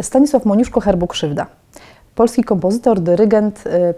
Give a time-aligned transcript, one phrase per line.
[0.00, 1.46] Stanisław Moniuszko Herbuk-Krzywda.
[2.14, 3.94] Polski kompozytor, dyrygent, y,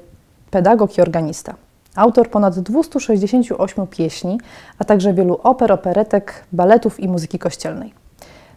[0.51, 1.55] pedagog i organista.
[1.97, 4.41] Autor ponad 268 pieśni,
[4.79, 7.93] a także wielu oper, operetek, baletów i muzyki kościelnej.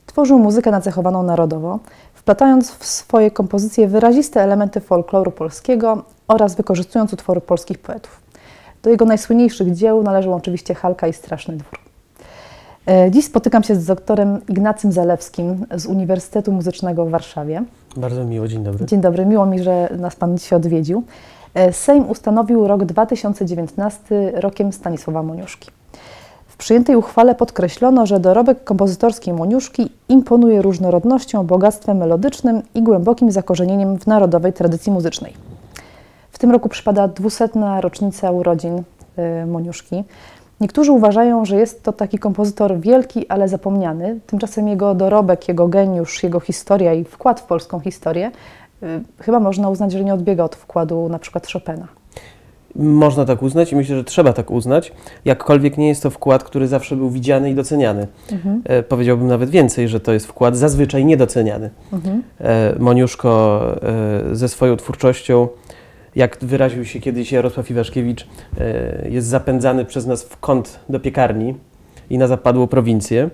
[0.05, 1.79] Tworzył muzykę nacechowaną narodowo,
[2.25, 8.21] wplatając w swoje kompozycje wyraziste elementy folkloru polskiego oraz wykorzystując utwory polskich poetów.
[8.83, 11.79] Do jego najsłynniejszych dzieł należą oczywiście Halka i Straszny Dwór.
[12.87, 17.63] E, Dziś spotykam się z doktorem Ignacym Zalewskim z Uniwersytetu Muzycznego w Warszawie.
[17.97, 18.85] Bardzo miło, dzień dobry.
[18.85, 21.03] Dzień dobry, miło mi, że nas Pan dzisiaj odwiedził.
[21.53, 25.69] E, Sejm ustanowił rok 2019 rokiem Stanisława Moniuszki.
[26.55, 33.99] W przyjętej uchwale podkreślono, że dorobek kompozytorski Moniuszki imponuje różnorodnością, bogactwem melodycznym i głębokim zakorzenieniem
[33.99, 35.33] w narodowej tradycji muzycznej.
[36.31, 37.49] W tym roku przypada 200.
[37.79, 38.77] rocznica urodzin
[39.43, 40.03] y, Moniuszki.
[40.61, 44.19] Niektórzy uważają, że jest to taki kompozytor wielki, ale zapomniany.
[44.27, 48.31] Tymczasem jego dorobek, jego geniusz, jego historia i wkład w polską historię
[48.83, 51.87] y, chyba można uznać, że nie odbiega od wkładu na przykład Chopina.
[52.75, 54.91] Można tak uznać i myślę, że trzeba tak uznać,
[55.25, 58.07] jakkolwiek nie jest to wkład, który zawsze był widziany i doceniany.
[58.63, 61.69] E, powiedziałbym nawet więcej, że to jest wkład zazwyczaj niedoceniany.
[62.41, 63.61] E, Moniuszko
[64.31, 65.47] e, ze swoją twórczością,
[66.15, 68.27] jak wyraził się kiedyś Jarosław Iwaszkiewicz,
[68.59, 71.55] e, jest zapędzany przez nas w kąt do piekarni
[72.09, 73.29] i na zapadłą prowincję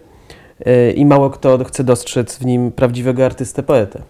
[0.66, 4.02] e, i mało kto chce dostrzec w nim prawdziwego artystę poetę.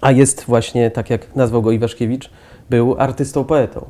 [0.00, 2.30] A jest właśnie, tak jak nazwał go Iwaszkiewicz,
[2.70, 3.84] był artystą poetą.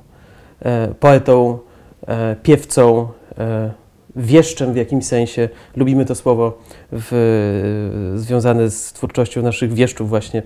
[0.64, 1.58] E, poetą,
[2.06, 3.70] e, piewcą, e,
[4.16, 5.48] wieszczem w jakimś sensie.
[5.76, 6.58] Lubimy to słowo
[6.92, 10.42] w, związane z twórczością naszych wieszczów właśnie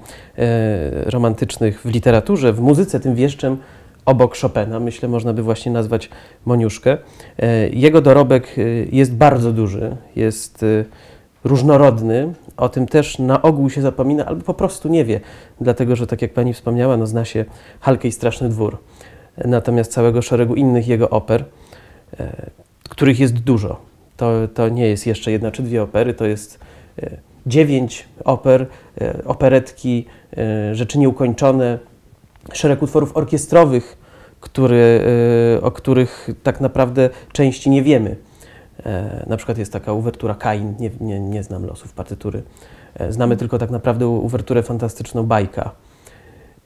[1.07, 3.01] romantycznych w literaturze, w muzyce.
[3.01, 3.57] Tym wieszczem
[4.05, 6.11] obok Chopina, myślę, można by właśnie nazwać
[6.45, 6.99] Moniuszkę.
[7.71, 8.57] Jego dorobek
[8.93, 10.65] jest bardzo duży, jest
[11.45, 12.33] różnorodny.
[12.57, 15.21] O tym też na ogół się zapomina, albo po prostu nie wie,
[15.61, 17.45] dlatego że, tak jak pani wspomniała, no, zna się
[17.81, 18.79] Halkę i Straszny Dwór.
[19.45, 21.45] Natomiast całego szeregu innych jego oper,
[22.21, 22.51] e,
[22.89, 23.81] których jest dużo.
[24.17, 26.59] To, to nie jest jeszcze jedna czy dwie opery, to jest
[27.03, 27.11] e,
[27.47, 28.67] dziewięć oper,
[29.01, 30.07] e, operetki,
[30.73, 31.79] rzeczy nieukończone,
[32.53, 33.97] szereg utworów orkiestrowych,
[34.41, 35.01] który,
[35.63, 38.17] o których tak naprawdę części nie wiemy.
[39.27, 42.43] Na przykład jest taka uwertura Kain, nie, nie, nie znam losów partytury.
[43.11, 45.71] Znamy tylko tak naprawdę uwerturę fantastyczną Bajka.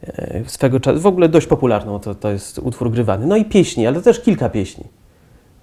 [0.06, 3.26] E, Swego czasu, w ogóle dość popularną, to, to jest utwór grywany.
[3.26, 4.84] No i pieśni, ale też kilka pieśni.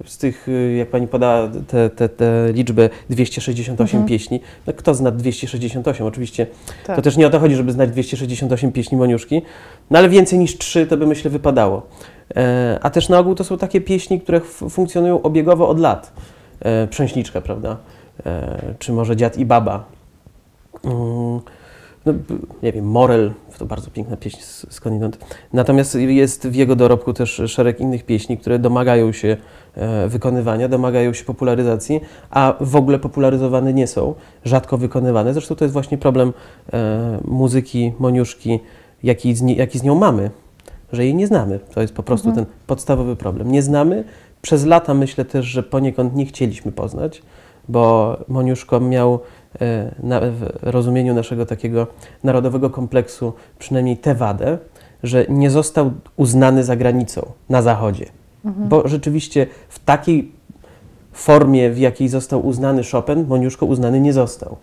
[0.06, 5.12] Z tych, y, jak pani podała tę te, te liczbę 268 pieśni, no kto zna
[5.12, 6.08] 268?
[6.08, 6.48] Oczywiście
[6.86, 6.96] Tak.
[6.96, 9.42] to też nie o to chodzi, żeby znać 268 pieśni Moniuszki,
[9.90, 11.88] no ale więcej niż trzy to by myślę wypadało.
[12.36, 16.14] E, a też na ogół to są takie pieśni, które funkcjonują obiegowo od lat.
[16.60, 17.78] E, Przęśniczka, prawda?
[18.26, 19.86] E, czy może Dziad i Baba.
[20.84, 21.40] Mm,
[22.08, 22.14] no,
[22.64, 24.38] nie wiem, Morel, to bardzo piękna pieśń
[24.70, 25.18] skądinąd.
[25.54, 29.38] Natomiast jest w jego dorobku też szereg innych pieśni, które domagają się
[29.76, 34.14] e, wykonywania, domagają się popularyzacji, a w ogóle popularyzowane nie są,
[34.46, 35.34] rzadko wykonywane.
[35.34, 36.34] Zresztą to jest właśnie problem
[36.74, 38.60] e, muzyki Moniuszki,
[39.04, 40.32] jaki z, nie, jaki z nią mamy,
[40.92, 41.60] że jej nie znamy.
[41.74, 43.52] To jest po prostu ten podstawowy problem.
[43.52, 44.04] Nie znamy.
[44.42, 47.22] Przez lata myślę też, że poniekąd nie chcieliśmy poznać,
[47.70, 49.20] bo Moniuszko miał
[50.32, 51.88] w rozumieniu naszego takiego
[52.24, 54.58] narodowego kompleksu przynajmniej tę wadę,
[55.04, 58.06] że nie został uznany za granicą, na Zachodzie.
[58.70, 60.32] Bo rzeczywiście w takiej
[61.12, 64.58] formie, w jakiej został uznany Chopin, Moniuszko uznany nie został.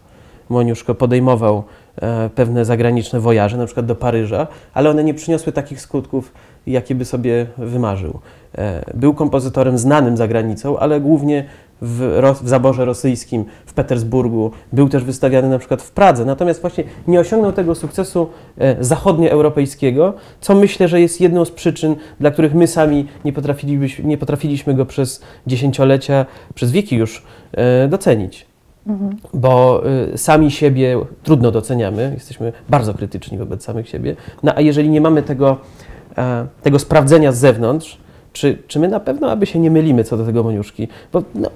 [0.49, 1.63] Moniuszko podejmował
[1.97, 6.33] e, pewne zagraniczne wojaże, na przykład do Paryża, ale one nie przyniosły takich skutków,
[6.67, 8.19] jakie by sobie wymarzył.
[8.59, 11.45] E, był kompozytorem znanym za granicą, ale głównie
[11.85, 16.61] w, Ros- w zaborze rosyjskim, w Petersburgu, był też wystawiany na przykład w Pradze, natomiast
[16.61, 18.29] właśnie nie osiągnął tego sukcesu
[18.59, 24.05] e, zachodnioeuropejskiego, co myślę, że jest jedną z przyczyn, dla których my sami nie, potrafilibyśmy,
[24.05, 27.23] nie potrafiliśmy go przez dziesięciolecia, przez wieki już
[27.53, 28.47] e, docenić.
[29.35, 29.83] Bo
[30.15, 35.01] y, sami siebie trudno doceniamy, jesteśmy bardzo krytyczni wobec samych siebie, no a jeżeli nie
[35.01, 35.57] mamy tego,
[36.19, 37.99] e, tego sprawdzenia z zewnątrz,
[38.35, 41.51] czy, czy my na pewno aby się nie mylimy co do tego Moniuszki, bo no,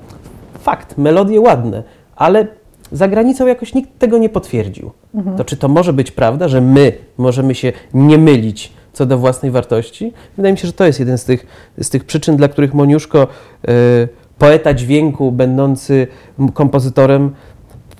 [0.58, 1.82] fakt, melodie ładne,
[2.16, 2.46] ale
[2.92, 4.90] za granicą jakoś nikt tego nie potwierdził.
[5.36, 9.50] To czy to może być prawda, że my możemy się nie mylić co do własnej
[9.50, 10.12] wartości?
[10.36, 11.46] Wydaje mi się, że to jest jeden z tych,
[11.78, 13.26] z tych przyczyn, dla których Moniuszko,
[13.68, 14.08] y,
[14.38, 16.06] poeta dźwięku, będący
[16.54, 17.30] kompozytorem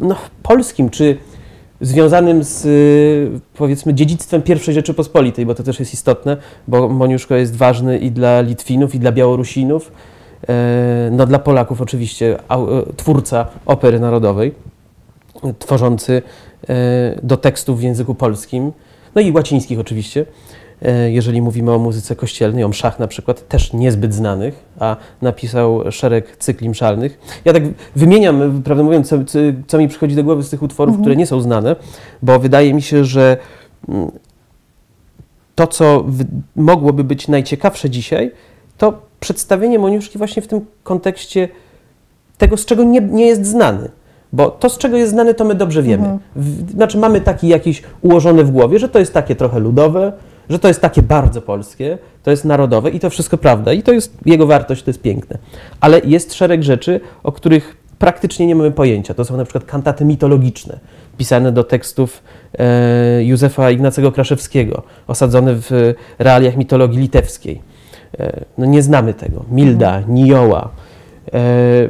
[0.00, 1.16] no, polskim, czy
[1.80, 6.36] związanym z y, powiedzmy dziedzictwem pierwszej Rzeczypospolitej, bo to też jest istotne,
[6.68, 9.92] bo Moniuszko jest ważny i dla Litwinów, i dla Białorusinów,
[10.48, 12.66] e, no dla Polaków oczywiście e,
[12.96, 14.54] twórca opery narodowej,
[15.58, 16.22] tworzący
[16.68, 18.72] e, do tekstów w języku polskim,
[19.14, 20.26] no i łacińskich oczywiście.
[20.82, 25.92] E, jeżeli mówimy o muzyce kościelnej, o mszach na przykład, też niezbyt znanych, a napisał
[25.92, 27.20] szereg cykli mszalnych.
[27.44, 27.62] Ja tak
[27.96, 29.16] wymieniam, prawdę mówiąc, co,
[29.66, 31.02] co mi przychodzi do głowy z tych utworów, mhm.
[31.02, 31.76] które nie są znane,
[32.22, 33.36] bo wydaje mi się, że
[33.88, 34.10] mm,
[35.54, 36.04] to, co
[36.56, 38.30] mogłoby być najciekawsze dzisiaj,
[38.78, 41.48] to przedstawienie Moniuszki właśnie w tym kontekście
[42.38, 43.90] tego, z czego nie, nie jest znany.
[44.32, 46.08] Bo to, z czego jest znany, to my dobrze wiemy.
[46.08, 46.68] Mhm.
[46.70, 50.12] Znaczy, mamy taki jakiś ułożony w głowie, że to jest takie trochę ludowe,
[50.50, 53.72] że to jest takie bardzo polskie, to jest narodowe i to wszystko prawda.
[53.72, 55.38] I to jest jego wartość, to jest piękne.
[55.80, 59.14] Ale jest szereg rzeczy, o których praktycznie nie mamy pojęcia.
[59.14, 60.78] To są na przykład kantaty mitologiczne,
[61.18, 62.22] pisane do tekstów
[62.58, 67.62] e, Józefa Ignacego Kraszewskiego, osadzone w realiach mitologii litewskiej.
[68.18, 69.44] E, no nie znamy tego.
[69.50, 70.14] Milda, mhm.
[70.14, 70.68] Nioła,
[71.32, 71.88] e,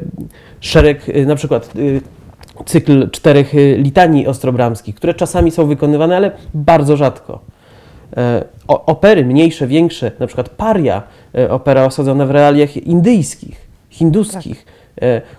[0.60, 6.32] szereg, e, na przykład e, cykl czterech e, litanii ostrobramskich, które czasami są wykonywane, ale
[6.54, 7.40] bardzo rzadko.
[8.16, 11.02] E, opery mniejsze, większe, na przykład Paria,
[11.34, 14.74] e, opera osadzona w realiach indyjskich, hinduskich, tak.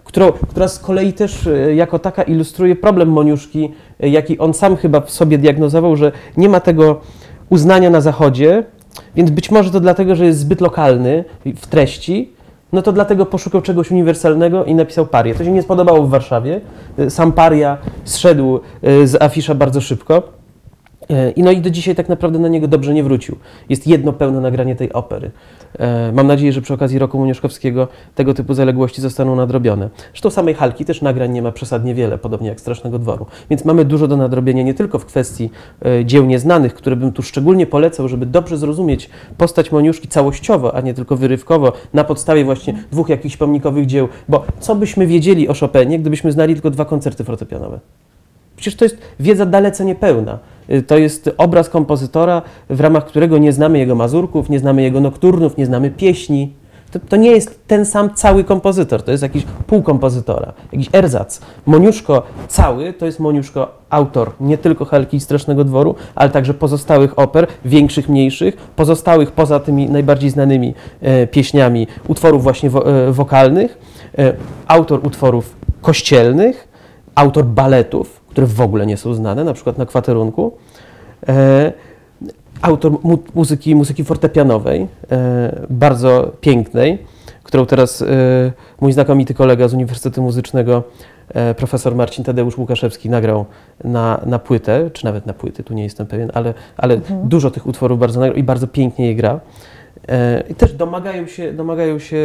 [0.03, 5.11] którą, która z kolei też jako taka ilustruje problem Moniuszki, jaki on sam chyba w
[5.11, 7.01] sobie diagnozował, że nie ma tego
[7.49, 8.63] uznania na Zachodzie,
[9.15, 11.23] więc być może to dlatego, że jest zbyt lokalny
[11.55, 12.31] w treści,
[12.73, 15.35] no to dlatego poszukał czegoś uniwersalnego i napisał parię.
[15.35, 16.61] To się nie spodobało w Warszawie.
[17.09, 18.59] Sam paria zszedł
[19.03, 20.38] z afisza bardzo szybko.
[21.09, 23.35] E, I no i do dzisiaj tak naprawdę na niego dobrze nie wrócił.
[23.69, 25.31] Jest jedno pełne nagranie tej opery.
[25.79, 29.89] E, mam nadzieję, że przy okazji roku Muniuszkowskiego tego typu zaległości zostaną nadrobione.
[30.11, 33.25] Zresztą samej Halki też nagrań nie ma przesadnie wiele, podobnie jak Strasznego Dworu.
[33.49, 35.49] Więc mamy dużo do nadrobienia nie tylko w kwestii
[35.85, 40.81] e, dzieł nieznanych, które bym tu szczególnie polecał, żeby dobrze zrozumieć postać Moniuszki całościowo, a
[40.81, 44.07] nie tylko wyrywkowo, na podstawie właśnie dwóch jakichś pomnikowych dzieł.
[44.29, 47.79] Bo co byśmy wiedzieli o Chopinie, gdybyśmy znali tylko dwa koncerty fortepianowe?
[48.55, 50.39] Przecież to jest wiedza dalece niepełna.
[50.71, 54.99] Y, to jest obraz kompozytora, w ramach którego nie znamy jego mazurków, nie znamy jego
[54.99, 56.53] nokturnów, nie znamy pieśni.
[56.91, 61.41] To, to, nie jest ten sam cały kompozytor, to jest jakiś półkompozytora, jakiś erzac.
[61.65, 67.19] Moniuszko cały to jest Moniuszko autor nie tylko Helki i Strasznego Dworu, ale także pozostałych
[67.19, 73.77] oper, większych, mniejszych, pozostałych poza tymi najbardziej znanymi e, pieśniami, utworów właśnie wo, e, wokalnych,
[74.17, 74.33] e,
[74.67, 76.68] autor utworów kościelnych,
[77.15, 80.51] autor baletów, które w ogóle nie są znane, na przykład na kwaterunku.
[81.27, 81.73] E,
[82.61, 86.97] autor mu muzyki, muzyki fortepianowej, e, bardzo pięknej,
[87.43, 88.05] którą teraz e,
[88.81, 90.83] mój znakomity kolega z Uniwersytetu Muzycznego,
[91.29, 93.45] e, profesor Marcin Tadeusz Łukaszewski, nagrał
[93.83, 97.29] na, na płytę, czy nawet na płyty, tu nie jestem pewien, ale, ale mhm.
[97.29, 99.39] dużo tych utworów bardzo nagrał i bardzo pięknie je gra.
[100.09, 102.17] E, I też domagają się, domagają się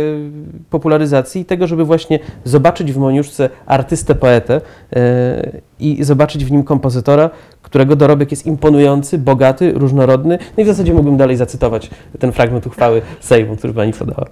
[0.70, 4.60] popularyzacji i tego, żeby właśnie zobaczyć w Moniuszce artystę, poetę
[4.96, 7.30] e, i zobaczyć w nim kompozytora,
[7.62, 10.38] którego dorobek jest imponujący, bogaty, różnorodny.
[10.56, 14.26] No i w zasadzie mógłbym dalej zacytować ten fragment uchwały Sejmu, który Pani podała.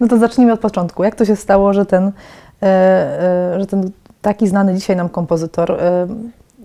[0.00, 1.04] No to zacznijmy od początku.
[1.04, 2.12] Jak to się stało, że ten,
[2.62, 3.90] e, że ten
[4.22, 5.78] taki znany dzisiaj nam kompozytor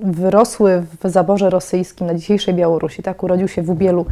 [0.01, 3.23] wyrosły w zaborze rosyjskim na dzisiejszej Białorusi, tak?
[3.23, 4.05] Urodził się w Ubielu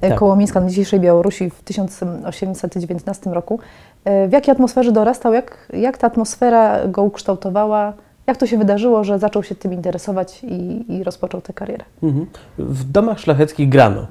[0.00, 0.18] e, tak.
[0.18, 3.60] koło Mińska na dzisiejszej Białorusi w 1819 roku.
[4.04, 5.32] E, w jakiej atmosferze dorastał?
[5.32, 7.92] Jak, jak ta atmosfera go ukształtowała?
[8.26, 11.84] Jak to się wydarzyło, że zaczął się tym interesować i, i rozpoczął tę karierę?
[12.02, 12.26] Mhm.
[12.58, 14.06] W domach szlacheckich grano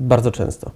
[0.00, 0.70] bardzo często.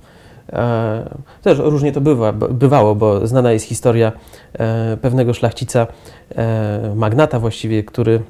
[0.53, 1.09] E,
[1.43, 4.13] też różnie to bywa, bywało, bo znana jest historia
[4.59, 5.87] e, pewnego szlachcica,
[6.37, 8.21] e, magnata właściwie, który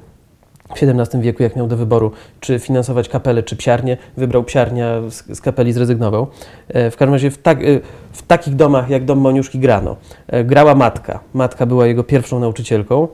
[0.75, 5.37] w XVII wieku, jak miał do wyboru, czy finansować kapelę, czy psiarnię, wybrał psiarnia, z,
[5.37, 6.27] z kapeli zrezygnował.
[6.67, 7.79] E, w każdym razie w, tak, e,
[8.11, 9.95] w, takich domach jak dom Moniuszki grano.
[10.27, 11.19] E, grała matka.
[11.33, 13.07] Matka była jego pierwszą nauczycielką.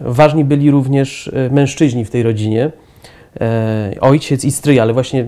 [0.00, 2.70] Ważni byli również mężczyźni w tej rodzinie.
[4.00, 5.26] Ojciec i stryj, ale właśnie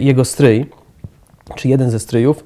[0.00, 0.66] jego stryj,
[1.54, 2.44] czy jeden ze stryjów.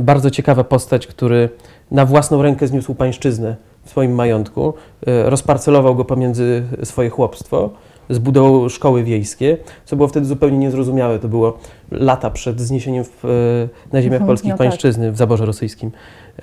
[0.00, 1.48] Bardzo ciekawa postać, który
[1.90, 4.74] na własną rękę zniósł pańszczyznę w swoim majątku,
[5.06, 7.70] e, rozparcelował go pomiędzy swoje chłopstwo,
[8.10, 11.18] zbudował szkoły wiejskie, co było wtedy zupełnie niezrozumiałe.
[11.18, 11.58] To było
[11.90, 14.68] lata przed zniesieniem w, e, na ziemiach mhm, polskich no tak.
[14.68, 15.90] pańszczyzny w zaborze rosyjskim.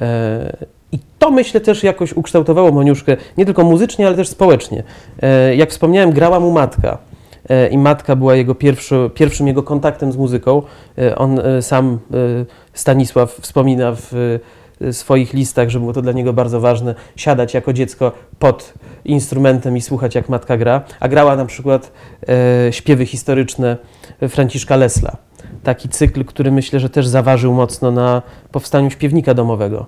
[0.02, 0.58] E,
[0.92, 4.84] I to myślę też jakoś ukształtowało Moniuszkę nie tylko muzycznie, ale też społecznie.
[5.56, 6.98] Jak wspomniałem, grała mu matka
[7.72, 10.62] i matka była jego pierwszy, pierwszym jego kontaktem z muzyką.
[11.18, 12.00] On sam,
[12.74, 14.40] Stanisław, wspomina w
[14.92, 18.74] swoich listach, że było to dla niego bardzo ważne, siadać jako dziecko pod
[19.06, 21.92] instrumentem i słuchać jak matka gra, a grała na przykład
[22.30, 23.78] e, śpiewy historyczne
[24.30, 25.18] Franciszka Lesla.
[25.64, 28.22] Taki cykl, który myślę, że też zaważył mocno na
[28.52, 29.86] powstaniu śpiewnika domowego.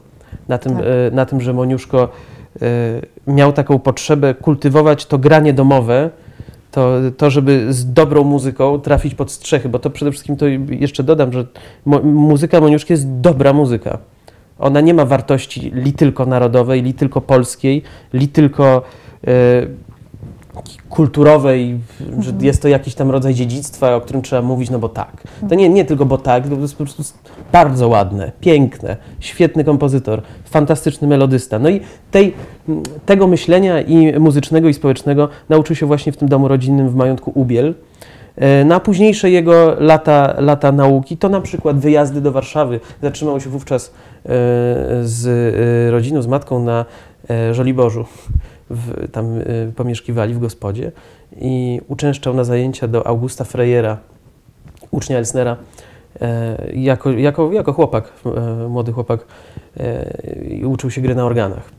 [0.47, 0.85] Na tym, Tak.
[0.85, 2.09] e, na tym że Moniuszko
[2.61, 2.67] e,
[3.27, 6.09] miał taką potrzebę kultywować to granie domowe,
[6.71, 11.03] to, to, żeby z dobrą muzyką trafić pod strzechy, bo to przede wszystkim to jeszcze
[11.03, 11.45] dodam, że
[11.85, 13.97] mo, muzyka Moniuszki jest dobra muzyka.
[14.63, 18.81] Ona nie ma wartości li tylko narodowej, li tylko polskiej, li tylko
[19.27, 19.31] e,
[20.89, 21.79] kulturowej,
[22.19, 25.23] że jest to jakiś tam rodzaj dziedzictwa, o którym trzeba mówić, no bo tak.
[25.49, 27.03] To nie, nie tylko bo tak, to jest po prostu
[27.51, 31.59] bardzo ładne, piękne, świetny kompozytor, fantastyczny melodysta.
[31.59, 32.33] No i tej,
[33.05, 37.31] tego myślenia i muzycznego i społecznego nauczył się właśnie w tym domu rodzinnym w majątku
[37.35, 37.73] Ubiel.
[38.35, 42.79] E, Na późniejsze jego lata, lata nauki to na przykład wyjazdy do Warszawy.
[43.01, 43.91] Zatrzymał się wówczas e,
[45.03, 46.85] z e, rodziną, z matką na
[47.51, 48.05] Żoliborzu.
[48.69, 49.25] W, tam
[49.75, 50.91] pomieszkiwali w gospodzie
[51.41, 53.97] i uczęszczał na zajęcia do Augusta Frejera,
[54.91, 55.57] ucznia Elsnera,
[56.73, 58.13] jako, jako, jako chłopak,
[58.69, 59.25] młody chłopak
[60.49, 61.69] i uczył się gry na organach.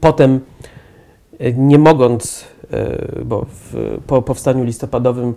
[0.00, 0.40] Potem,
[1.56, 2.44] nie mogąc,
[3.24, 5.34] bo w, po powstaniu listopadowym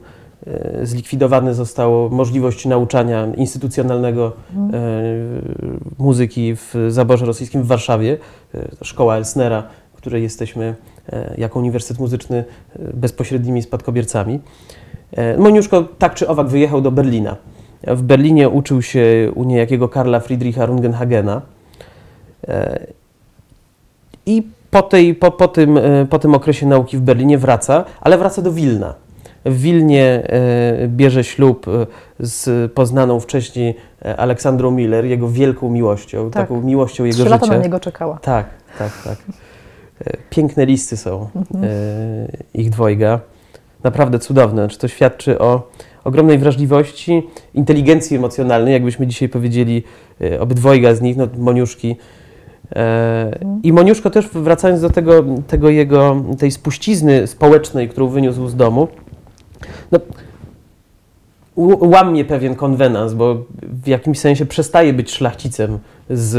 [0.47, 4.71] e, zlikwidowane zostało możliwość nauczania instytucjonalnego e,
[5.97, 8.17] muzyki w zaborze rosyjskim w Warszawie,
[8.55, 10.75] e, szkoła Elsnera, w której jesteśmy
[11.09, 14.39] e, jako Uniwersytet Muzyczny e, bezpośrednimi spadkobiercami.
[15.11, 17.35] E, Moniuszko tak czy owak wyjechał do Berlina.
[17.87, 21.41] W Berlinie uczył się u niejakiego Karla Friedricha Rungenhagena.
[22.47, 22.87] E,
[24.25, 28.17] I po, tej, po, po, tym, e, po tym okresie nauki w Berlinie wraca, ale
[28.17, 28.93] wraca do Wilna.
[29.45, 31.85] W Wilnie e, bierze ślub e,
[32.19, 33.75] z poznaną wcześniej
[34.17, 36.43] Aleksandrą Miller, jego wielką miłością, Tak.
[36.43, 37.35] taką miłością jego Trzy życia.
[37.35, 38.17] lata na niego czekała.
[38.21, 38.45] Tak,
[38.77, 39.17] tak, tak.
[40.29, 41.63] Piękne listy są Mhm.
[42.53, 43.19] ich dwojga.
[43.83, 44.61] Naprawdę cudowne.
[44.61, 45.67] Znaczy, to świadczy o
[46.03, 49.83] ogromnej wrażliwości, inteligencji emocjonalnej, jakbyśmy dzisiaj powiedzieli,
[50.39, 51.95] obydwojga z nich, no, Moniuszki.
[52.75, 53.39] E.
[53.63, 58.87] I Moniuszko też, wracając do tego, tego jego, tej spuścizny społecznej, którą wyniósł z domu,
[59.91, 59.99] no,
[61.81, 63.35] łamie pewien konwenans, bo
[63.83, 66.29] w jakimś sensie przestaje być szlachcicem z,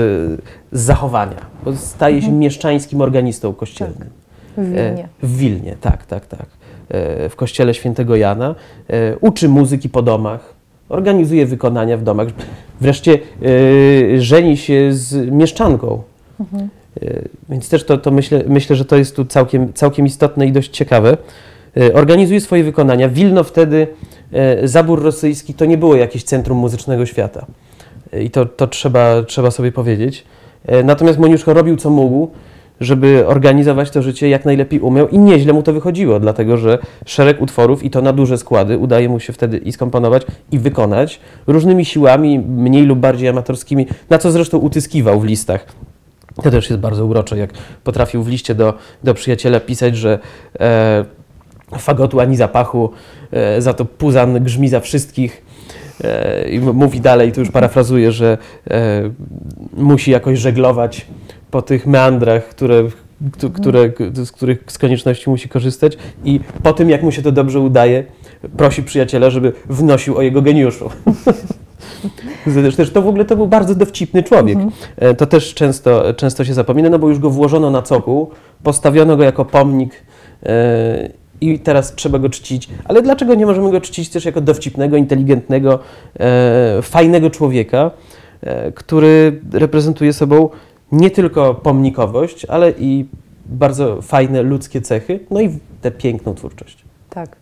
[0.73, 2.39] z zachowania, bo staje się Mhm.
[2.39, 4.09] mieszczańskim organistą kościelnym.
[4.57, 5.05] W Wilnie.
[5.05, 6.47] E, W Wilnie, tak, tak, tak.
[6.89, 8.55] E, W kościele świętego Jana.
[9.21, 10.55] Uczy muzyki po domach,
[10.89, 12.29] organizuje wykonania w domach.
[12.81, 13.19] Wreszcie
[14.19, 16.03] żeni się z mieszczanką.
[17.03, 20.53] E, Więc też to, to myślę, myślę, że to jest tu całkiem, całkiem istotne i
[20.53, 21.17] dość ciekawe.
[21.77, 23.09] E, Organizuje swoje wykonania.
[23.09, 23.87] Wilno wtedy,
[24.33, 27.47] e, zabór rosyjski, to nie było jakieś centrum muzycznego świata.
[28.21, 30.25] I to, to trzeba, trzeba sobie powiedzieć.
[30.85, 32.31] Natomiast Moniuszko robił co mógł,
[32.81, 37.43] żeby organizować to życie jak najlepiej umiał i nieźle mu to wychodziło, dlatego że szereg
[37.43, 41.85] utworów i to na duże składy udaje mu się wtedy i skomponować i wykonać różnymi
[41.85, 45.67] siłami, mniej lub bardziej amatorskimi, na co zresztą utyskiwał w listach.
[46.43, 47.51] To też jest bardzo urocze, jak
[47.85, 50.19] potrafił w liście do, do przyjaciela pisać, że
[50.61, 51.05] e,
[51.79, 52.91] fagotu ani zapachu,
[53.33, 55.43] e, za to puzan grzmi za wszystkich.
[56.05, 58.39] E, I mówi dalej, tu już parafrazuję, że
[58.71, 59.03] e,
[59.77, 61.07] musi jakoś żeglować
[61.51, 62.85] po tych meandrach, które,
[63.33, 63.91] któ- które,
[64.25, 68.05] z których z konieczności musi korzystać i po tym, jak mu się to dobrze udaje,
[68.57, 70.91] prosi przyjaciela, żeby wnosił o jego geniuszu.
[72.47, 74.57] Zresztą to w ogóle to był bardzo dowcipny człowiek.
[74.57, 74.73] Mhm.
[74.97, 78.31] E, To też często, często się zapomina, no bo już go włożono na cokół,
[78.63, 79.93] postawiono go jako pomnik
[80.43, 81.11] e,
[81.41, 82.69] i teraz trzeba go czcić.
[82.85, 85.79] Ale dlaczego nie możemy go czcić też jako dowcipnego, inteligentnego,
[86.21, 87.91] e, fajnego człowieka,
[88.43, 90.49] e, który reprezentuje sobą
[90.93, 93.07] nie tylko pomnikowość, ale i
[93.47, 96.85] bardzo fajne ludzkie cechy, no i tę piękną twórczość.
[97.11, 97.37] Tak.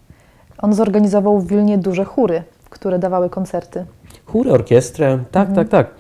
[0.59, 3.85] On zorganizował w Wilnie duże chóry, które dawały koncerty.
[4.33, 5.55] Chóry, orkiestrę, tak, Mhm.
[5.57, 5.95] tak, tak.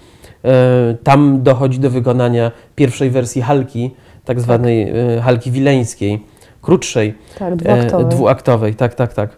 [0.44, 3.90] E, tam dochodzi do wykonania pierwszej wersji halki,
[4.24, 6.24] tak zwanej e, halki wileńskiej,
[6.62, 8.04] krótszej, Tak, e, dwuaktowe.
[8.08, 9.36] dwuaktowej, tak, tak, tak.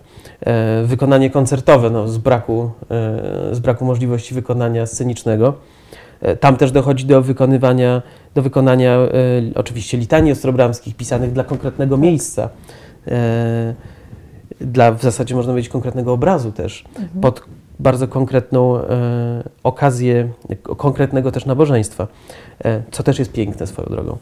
[0.85, 2.71] Wykonanie koncertowe, no, z, braku,
[3.53, 5.55] z braku możliwości wykonania scenicznego.
[6.41, 8.03] Tam też dochodzi do wykonywania,
[8.35, 8.99] do wykonania
[9.55, 12.03] oczywiście litanii ostrobramskich pisanych dla konkretnego Tak.
[12.03, 12.49] miejsca.
[14.61, 17.21] Dla w zasadzie można powiedzieć konkretnego obrazu też, Mhm.
[17.21, 17.43] pod
[17.81, 20.29] bardzo konkretną e, okazję
[20.63, 22.09] konkretnego też nabożeństwa,
[22.65, 24.17] e, co też jest piękne swoją drogą,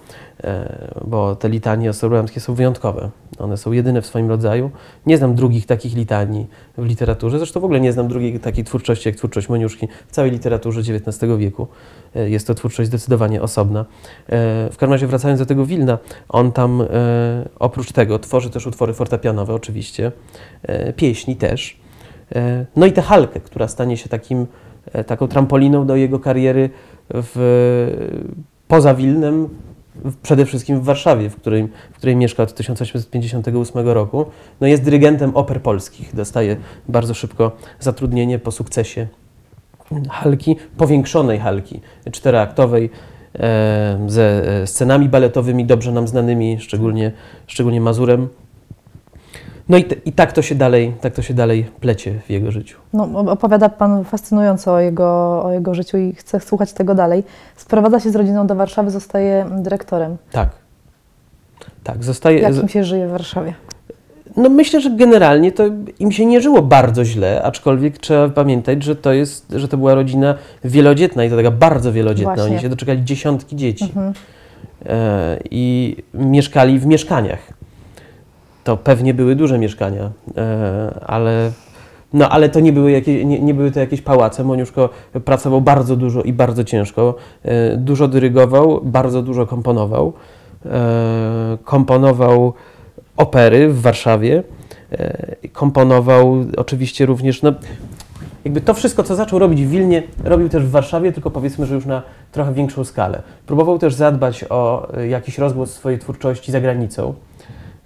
[0.44, 3.10] e, bo te litanie ostrołębskie są wyjątkowe.
[3.38, 4.70] One są jedyne w swoim rodzaju.
[5.06, 6.46] Nie znam drugich takich litanii
[6.78, 10.30] w literaturze, zresztą w ogóle nie znam drugiej takiej twórczości jak twórczość Moniuszki w całej
[10.30, 11.66] literaturze XIX wieku.
[12.14, 13.84] Jest to twórczość zdecydowanie osobna.
[14.70, 15.98] W każdym razie wracając do tego Wilna,
[16.28, 16.82] on tam
[17.58, 20.12] oprócz tego tworzy też utwory fortepianowe oczywiście,
[20.96, 21.88] pieśni też.
[22.76, 24.47] No i tę halkę, która stanie się takim
[24.92, 26.70] E, taką trampoliną do jego kariery
[27.11, 28.16] w,
[28.68, 29.49] poza Wilnem,
[30.23, 34.26] przede wszystkim w Warszawie, w której, w której mieszka od 1858 roku.
[34.61, 36.14] No jest dyrygentem oper polskich.
[36.14, 36.56] Dostaje
[36.88, 39.06] bardzo szybko zatrudnienie po sukcesie
[40.11, 41.80] halki, powiększonej halki
[42.12, 42.90] czteroaktowej
[43.35, 44.23] e, ze
[44.62, 47.12] e, scenami baletowymi dobrze nam znanymi, szczególnie,
[47.47, 48.28] szczególnie Mazurem.
[49.68, 52.78] No i, i tak, to się dalej, tak to się dalej plecie w jego życiu.
[52.92, 57.25] No, opowiada Pan fascynująco o jego, o jego życiu i chcę słuchać tego dalej.
[57.56, 60.16] Sprowadza się z rodziną do Warszawy, zostaje dyrektorem.
[60.32, 60.48] Tak.
[61.84, 62.38] Tak, zostaje.
[62.38, 63.54] Jak im się żyje w Warszawie?
[64.37, 65.64] No myślę, że generalnie to
[65.98, 69.94] im się nie żyło bardzo źle, aczkolwiek trzeba pamiętać, że to jest, że to była
[69.94, 70.34] rodzina
[70.64, 72.34] wielodzietna i to taka bardzo wielodzietna.
[72.34, 72.52] Właśnie.
[72.52, 73.84] Oni się doczekali dziesiątki dzieci.
[73.84, 74.12] Mhm.
[74.87, 77.57] E, I mieszkali w mieszkaniach
[78.68, 81.50] to pewnie były duże mieszkania, e, ale,
[82.12, 84.44] no, ale to nie były, jakieś, nie, nie były to jakieś pałace.
[84.44, 84.88] Moniuszko
[85.25, 87.14] pracował bardzo dużo i bardzo ciężko.
[87.42, 90.12] E, dużo dyrygował, bardzo dużo komponował.
[90.66, 92.52] E, komponował
[93.16, 94.42] opery w Warszawie.
[95.52, 97.52] Komponował oczywiście również, no,
[98.44, 101.75] jakby to wszystko, co zaczął robić w Wilnie, robił też w Warszawie, tylko powiedzmy, że
[101.75, 103.22] już na trochę większą skalę.
[103.46, 107.14] Próbował też zadbać o jakiś rozgłos swojej twórczości za granicą.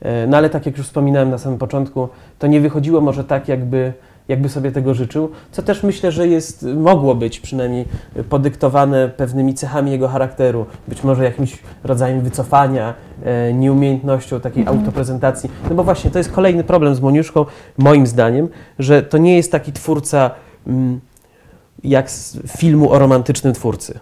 [0.03, 3.49] E, no ale tak jak już wspominałem na samym początku, to nie wychodziło może tak,
[3.49, 3.93] jakby,
[4.29, 7.85] jakby sobie tego życzył, co też myślę, że jest, mogło być przynajmniej
[8.29, 12.95] podyktowane pewnymi cechami jego charakteru, być może jakimś rodzajem wycofania,
[13.25, 14.79] e, nieumiejętnością takiej mhm.
[14.79, 15.51] autoprezentacji.
[15.69, 17.47] No bo właśnie to jest kolejny problem z Moniuszką,
[17.79, 20.31] moim zdaniem, że to nie jest taki twórca
[20.67, 21.01] mm,
[21.85, 24.01] jak z filmu o romantycznym twórcy.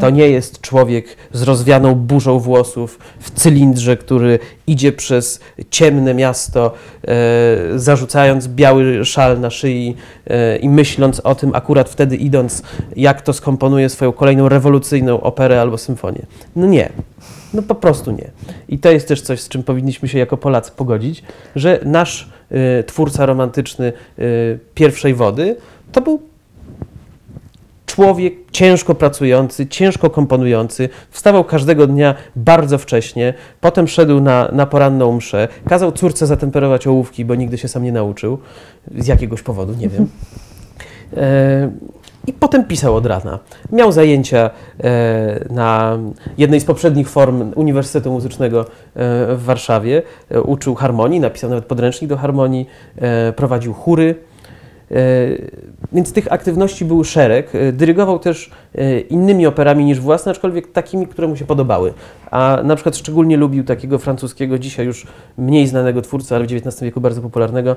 [0.00, 6.72] To nie jest człowiek z rozwianą burzą włosów w cylindrze, który idzie przez ciemne miasto,
[7.08, 12.62] e, zarzucając biały szal na szyi e, i myśląc o tym, akurat wtedy idąc,
[12.96, 16.22] jak to skomponuje swoją kolejną rewolucyjną operę albo symfonię.
[16.56, 16.92] No nie.
[17.54, 18.30] No po prostu nie.
[18.68, 21.22] I to jest też coś, z czym powinniśmy się jako Polacy pogodzić,
[21.56, 24.22] że nasz e, twórca romantyczny e,
[24.74, 25.56] pierwszej wody
[25.92, 26.27] to był
[27.98, 35.16] człowiek ciężko pracujący, ciężko komponujący, wstawał każdego dnia bardzo wcześnie, potem szedł na, na poranną
[35.16, 38.38] mszę, kazał córce zatemperować ołówki, bo nigdy się sam nie nauczył,
[38.98, 40.06] z jakiegoś powodu, nie wiem.
[41.16, 41.70] E,
[42.26, 43.38] I potem pisał od rana.
[43.72, 45.98] Miał zajęcia e, na
[46.38, 48.64] jednej z poprzednich form Uniwersytetu Muzycznego e,
[49.36, 50.02] w Warszawie.
[50.30, 54.14] E, uczył harmonii, napisał nawet podręcznik do harmonii, e, prowadził chóry.
[54.90, 54.96] E,
[55.92, 57.54] więc tych aktywności był szereg.
[57.54, 61.92] E, dyrygował też e, innymi operami niż własne, aczkolwiek takimi, które mu się podobały.
[62.30, 65.06] A na przykład szczególnie lubił takiego francuskiego, dzisiaj już
[65.38, 67.76] mniej znanego twórcę, ale w XIX wieku bardzo popularnego,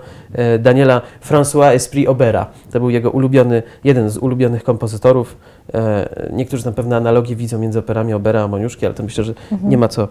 [0.59, 2.47] Daniela François Esprit Aubera.
[2.71, 5.37] To był jego ulubiony, jeden z ulubionych kompozytorów.
[6.33, 9.69] Niektórzy na pewno analogię widzą między operami Aubera a Moniuszki, ale to myślę, że mhm.
[9.69, 10.07] nie, ma co,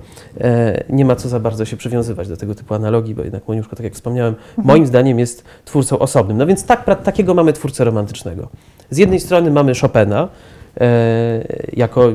[0.89, 3.85] nie ma co za bardzo się przywiązywać do tego typu analogii, bo jednak Moniuszko, tak
[3.85, 4.67] jak wspomniałem, mhm.
[4.67, 6.39] moim zdaniem jest twórcą osobnym.
[6.39, 8.49] No więc tak takiego mamy twórcę romantycznego.
[8.91, 10.29] Z jednej strony mamy Chopina,
[10.81, 12.13] e, jako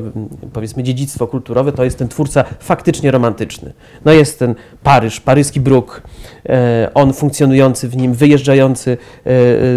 [0.52, 3.72] powiedzmy dziedzictwo kulturowe, to jest ten twórca faktycznie romantyczny.
[4.04, 6.02] No jest ten Paryż, paryski bruk,
[6.48, 8.96] e, on funkcjonujący w nim, wyjeżdżający e,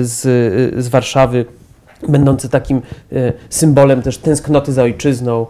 [0.04, 0.22] z,
[0.84, 1.46] z Warszawy,
[2.08, 2.82] będący takim
[3.50, 5.46] symbolem też tęsknoty za ojczyzną,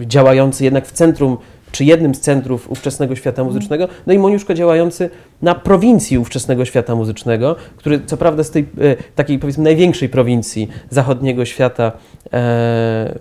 [0.00, 1.36] działający jednak w centrum
[1.72, 5.10] czy jednym z centrów ówczesnego świata muzycznego, no i Moniuszko działający
[5.42, 10.68] na prowincji ówczesnego świata muzycznego, który co prawda z tej e, takiej powiedzmy największej prowincji
[10.90, 11.92] zachodniego świata,
[12.32, 13.18] e,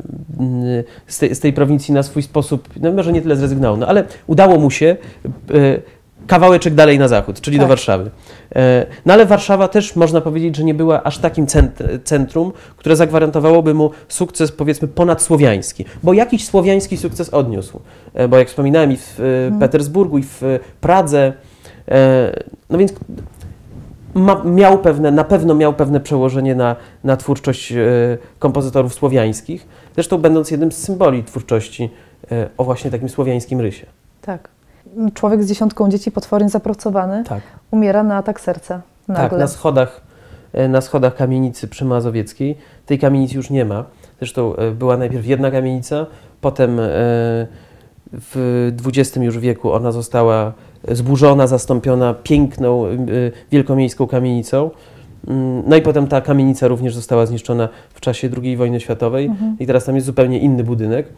[1.08, 4.04] z, tej, z, tej, prowincji na swój sposób, no może nie tyle zrezygnował, no ale
[4.28, 5.97] udało mu się e,
[6.28, 7.66] kawałeczek dalej na zachód, czyli tak.
[7.66, 8.12] do Warszawy.
[8.56, 11.48] E, no ale Warszawa też można powiedzieć, że nie była aż takim
[12.04, 17.80] centrum, które zagwarantowałoby mu sukces powiedzmy ponadsłowiański, bo jakiś słowiański sukces odniósł.
[18.13, 19.60] E, bo jak wspominałem i w hmm.
[19.60, 20.42] Petersburgu i w
[20.82, 21.34] Pradze,
[22.70, 22.94] no więc
[24.13, 27.74] ma, miał pewne, na pewno miał pewne przełożenie na, na twórczość
[28.40, 31.90] kompozytorów słowiańskich, zresztą będąc jednym z symboli twórczości
[32.58, 33.86] o właśnie takim słowiańskim rysie.
[34.22, 34.57] Tak
[35.13, 37.41] człowiek z dziesiątką dzieci potwornie zapracowany tak.
[37.71, 38.82] umiera na atak serca.
[39.08, 39.30] Nagle.
[39.30, 40.02] Tak, na schodach,
[40.54, 42.58] e, na schodach kamienicy przy Mazowieckiej.
[42.86, 43.84] Tej kamienicy już nie ma.
[44.19, 46.06] Zresztą e, była najpierw jedna kamienica,
[46.41, 46.84] potem e,
[48.13, 50.54] w XX już wieku ona została
[50.91, 52.84] zburzona, zastąpiona piękną
[53.52, 54.69] wielkomiejską kamienicą.
[55.27, 59.56] Mm, No i potem ta kamienica również została zniszczona w czasie II wojny światowej Mhm.
[59.60, 61.12] i teraz tam jest zupełnie inny budynek, e,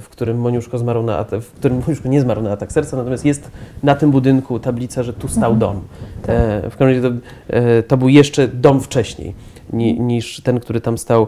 [0.00, 3.24] w którym Moniuszko zmarł na atak, w którym Moniuszko nie zmarł na atak serca, natomiast
[3.24, 3.50] jest
[3.82, 5.58] na tym budynku tablica, że tu stał Mhm.
[5.58, 5.80] dom.
[6.22, 6.30] Tak.
[6.36, 7.08] E, w każdym razie to,
[7.56, 9.34] e, to był jeszcze dom wcześniej
[9.72, 11.26] ni, niż ten, który tam stał,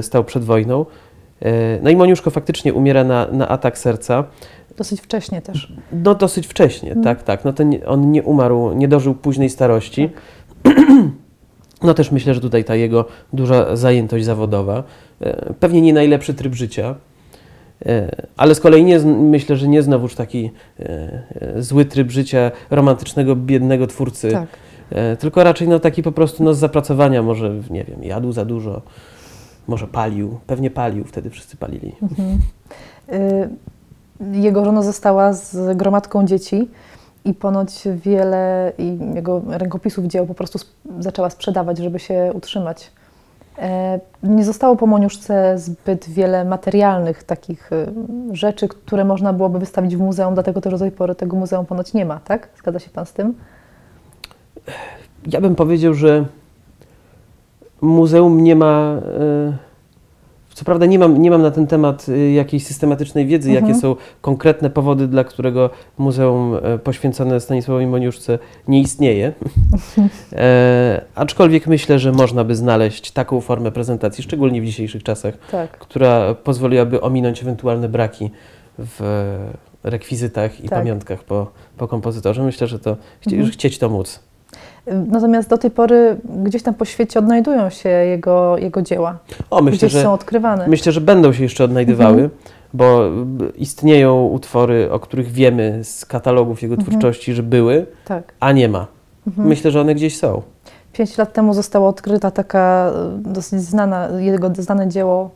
[0.00, 0.86] stał przed wojną.
[1.82, 4.24] No i Moniuszko faktycznie umiera na, na atak serca.
[4.76, 5.72] Dosyć wcześnie też.
[5.92, 7.04] No dosyć wcześnie, Mm.
[7.04, 7.44] tak, tak.
[7.44, 10.10] No to nie, on nie umarł, nie dożył późnej starości.
[11.84, 14.82] No też myślę, że tutaj ta jego duża zajętość zawodowa,
[15.20, 16.94] e, pewnie nie najlepszy tryb życia,
[17.86, 21.22] e, ale z kolei nie, myślę, że nie znowuż taki e,
[21.62, 24.48] zły tryb życia romantycznego, biednego twórcy, Tak.
[25.18, 28.82] tylko raczej no taki po prostu no, z zapracowania, może nie wiem, jadł za dużo,
[29.68, 31.92] może palił, pewnie palił, wtedy wszyscy palili.
[32.02, 32.38] Mhm.
[33.12, 33.48] Y,
[34.40, 36.68] Jego żona została z gromadką dzieci
[37.24, 38.72] i ponoć wiele
[39.14, 40.58] jego rękopisów dzieł po prostu
[41.00, 42.90] zaczęła sprzedawać, żeby się utrzymać.
[43.58, 47.86] E, Nie zostało po Moniuszce zbyt wiele materialnych takich y,
[48.32, 51.94] rzeczy, które można byłoby wystawić w muzeum, dlatego też do tej pory tego muzeum ponoć
[51.94, 52.48] nie ma, tak?
[52.58, 53.34] Zgadza się Pan z tym?
[55.26, 56.24] Ja bym powiedział, że
[57.80, 58.96] muzeum nie ma.
[59.20, 59.73] e,
[60.54, 63.66] Co prawda, nie mam, nie mam na ten temat e, jakiejś systematycznej wiedzy, Mhm.
[63.66, 68.38] jakie są konkretne powody, dla którego muzeum e, poświęcone Stanisławowi Moniuszce
[68.68, 69.32] nie istnieje.
[70.32, 75.78] E, aczkolwiek myślę, że można by znaleźć taką formę prezentacji, szczególnie w dzisiejszych czasach, Tak.
[75.78, 78.30] która pozwoliłaby ominąć ewentualne braki
[78.78, 79.00] w
[79.84, 80.78] rekwizytach i Tak.
[80.78, 82.42] pamiątkach po, po kompozytorze.
[82.42, 83.52] Myślę, że to chcie, Mhm.
[83.52, 84.20] chcieć to móc.
[84.86, 89.18] Natomiast do tej pory gdzieś tam po świecie odnajdują się jego, jego dzieła.
[89.50, 90.68] O, myślę, gdzieś że, są odkrywane.
[90.68, 92.30] myślę, że będą się jeszcze odnajdywały, Mhm.
[92.74, 93.00] bo
[93.56, 96.90] istnieją utwory, o których wiemy z katalogów jego Mhm.
[96.90, 98.32] twórczości, że były, Tak.
[98.40, 98.86] a nie ma.
[99.26, 99.48] Mhm.
[99.48, 100.42] Myślę, że one gdzieś są.
[100.92, 105.30] Pięć lat temu została odkryta taka e, dosyć znana, jego znane dzieło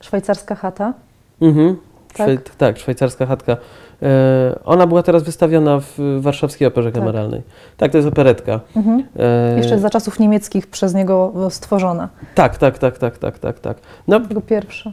[0.00, 0.94] Szwajcarska chata.
[1.42, 1.76] Mhm.
[2.14, 2.28] Tak?
[2.28, 3.56] Szwaj- tak, szwajcarska chatka.
[4.02, 7.00] E, ona była teraz wystawiona w Warszawskiej Operze Tak.
[7.00, 7.42] Kameralnej.
[7.76, 8.60] Tak, to jest operetka.
[8.76, 9.02] Mhm.
[9.18, 12.08] E, Jeszcze za czasów niemieckich przez niego stworzona.
[12.34, 13.76] Tak, tak, tak, tak, tak, tak, tak.
[14.08, 14.92] No, Jego pierwsza.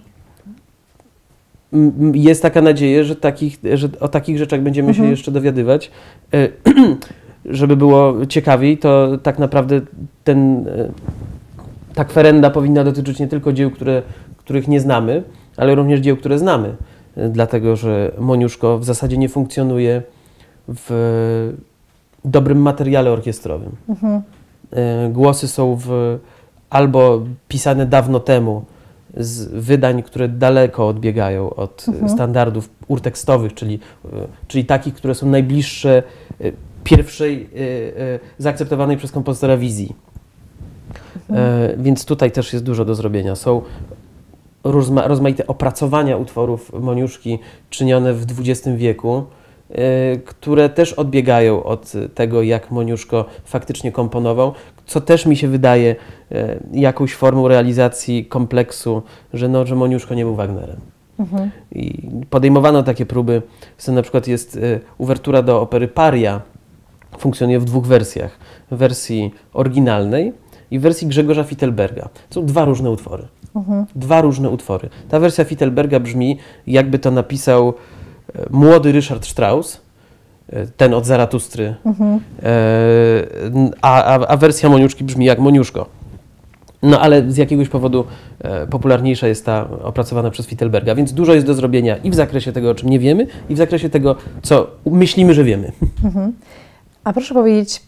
[2.14, 5.12] jest taka nadzieja, że, takich, że o takich rzeczach będziemy się Mhm.
[5.12, 5.92] jeszcze dowiadywać.
[6.34, 6.48] E,
[7.46, 9.82] Żeby było ciekawiej, to tak naprawdę
[10.24, 10.66] ten,
[11.94, 14.02] ta kwerenda powinna dotyczyć nie tylko dzieł, które,
[14.38, 15.24] których nie znamy,
[15.58, 16.76] ale również dzieł, które znamy.
[17.30, 20.02] Dlatego, że Moniuszko w zasadzie nie funkcjonuje
[20.68, 21.54] w
[22.26, 23.72] dobrym materiale orkiestrowym.
[23.90, 24.22] Mhm.
[24.72, 26.20] E, Głosy są w,
[26.70, 28.64] albo pisane dawno temu
[29.18, 32.10] z wydań, które daleko odbiegają od e, Mhm.
[32.10, 34.10] standardów urtekstowych, czyli, e,
[34.48, 36.04] czyli takich, które są najbliższe
[36.84, 37.50] pierwszej
[38.38, 39.96] zaakceptowanej przez kompozytora wizji.
[41.30, 43.36] E, Więc tutaj też jest dużo do zrobienia.
[43.36, 43.62] Są
[44.64, 49.24] rozma, rozmaite opracowania utworów Moniuszki czynione w XX wieku,
[49.70, 54.54] e, które też odbiegają od tego, jak Moniuszko faktycznie komponował,
[54.86, 55.96] co też mi się wydaje
[56.32, 59.02] e, jakąś formą realizacji kompleksu,
[59.34, 60.80] że, no, że Moniuszko nie był Wagnerem.
[61.20, 61.52] Mhm.
[61.72, 63.42] I podejmowano takie próby.
[63.88, 66.42] Na przykład jest e, uwertura do opery Paria.
[67.18, 68.38] Funkcjonuje w dwóch wersjach.
[68.72, 70.34] W wersji oryginalnej
[70.72, 72.10] i w wersji Grzegorza Fittelberga.
[72.30, 73.24] Są dwa różne utwory.
[73.56, 73.86] Mhm.
[73.96, 74.90] Dwa różne utwory.
[75.10, 77.74] Ta wersja Fittelberga brzmi, jakby to napisał
[78.36, 79.82] e, młody Ryszard Strauss,
[80.50, 82.20] e, ten od Zaratustry, Mhm.
[83.82, 85.86] a, a, a wersja Moniuszki brzmi jak Moniuszko.
[86.84, 88.06] No ale z jakiegoś powodu
[88.70, 92.70] popularniejsza jest ta opracowana przez Fittelberga, więc dużo jest do zrobienia i w zakresie tego,
[92.70, 95.72] o czym nie wiemy, i w zakresie tego, co myślimy, że wiemy.
[96.04, 96.34] Mhm.
[97.04, 97.82] A proszę powiedzieć,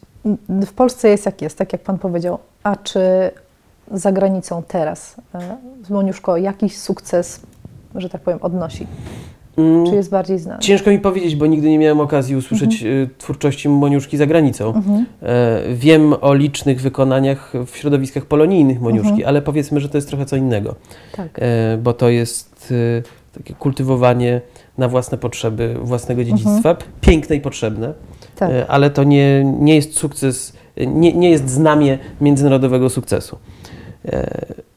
[0.49, 2.37] w Polsce jest jak jest, tak jak Pan powiedział.
[2.63, 2.99] A czy
[3.91, 5.57] za granicą teraz e,
[5.89, 7.39] Moniuszko jakiś sukces,
[7.95, 8.87] że tak powiem, odnosi?
[9.57, 10.59] Mm, Czy jest bardziej znany?
[10.59, 14.67] Ciężko mi powiedzieć, bo nigdy nie miałem okazji usłyszeć e, twórczości Moniuszki za granicą.
[14.75, 15.05] Mhm.
[15.21, 19.27] E, Wiem o licznych wykonaniach w środowiskach polonijnych Moniuszki, Mhm.
[19.27, 20.75] ale powiedzmy, że to jest trochę co innego,
[21.15, 21.39] Tak.
[21.83, 22.73] bo to jest
[23.37, 24.41] takie kultywowanie
[24.77, 27.93] na własne potrzeby własnego dziedzictwa, piękne i potrzebne,
[28.35, 28.51] tak.
[28.51, 33.37] e, ale to nie, nie jest sukces, e, nie, nie jest znamie międzynarodowego sukcesu.
[34.05, 34.71] E,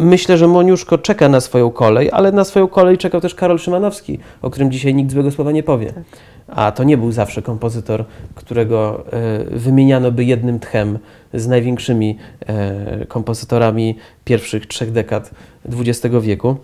[0.00, 4.18] Myślę, że Moniuszko czeka na swoją kolej, ale na swoją kolej czekał też Karol Szymanowski,
[4.42, 5.92] o którym dzisiaj nikt złego słowa nie powie.
[5.92, 6.04] Tak.
[6.48, 10.98] a to nie był zawsze kompozytor, którego e, wymieniano by jednym tchem
[11.34, 15.30] z największymi e, kompozytorami pierwszych trzech dekad
[15.68, 16.56] XX wieku.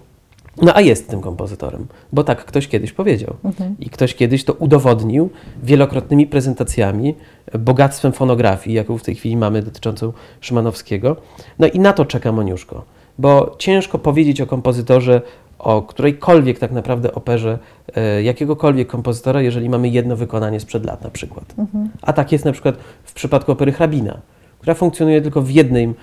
[0.62, 3.36] No a jest tym kompozytorem, bo tak ktoś kiedyś powiedział.
[3.44, 3.76] Mhm.
[3.80, 5.30] I ktoś kiedyś to udowodnił
[5.62, 7.14] wielokrotnymi prezentacjami,
[7.58, 11.16] bogactwem fonografii, jaką w tej chwili mamy dotyczącą Szymanowskiego.
[11.58, 12.84] No i na to czeka Moniuszko,
[13.18, 15.22] bo ciężko powiedzieć o kompozytorze,
[15.58, 17.58] o którejkolwiek tak naprawdę operze,
[17.94, 21.54] e, jakiegokolwiek kompozytora, jeżeli mamy jedno wykonanie sprzed lat na przykład.
[21.58, 21.90] Mhm.
[22.02, 24.20] A tak jest na przykład w przypadku opery Hrabina,
[24.58, 25.94] która funkcjonuje tylko w, jednej,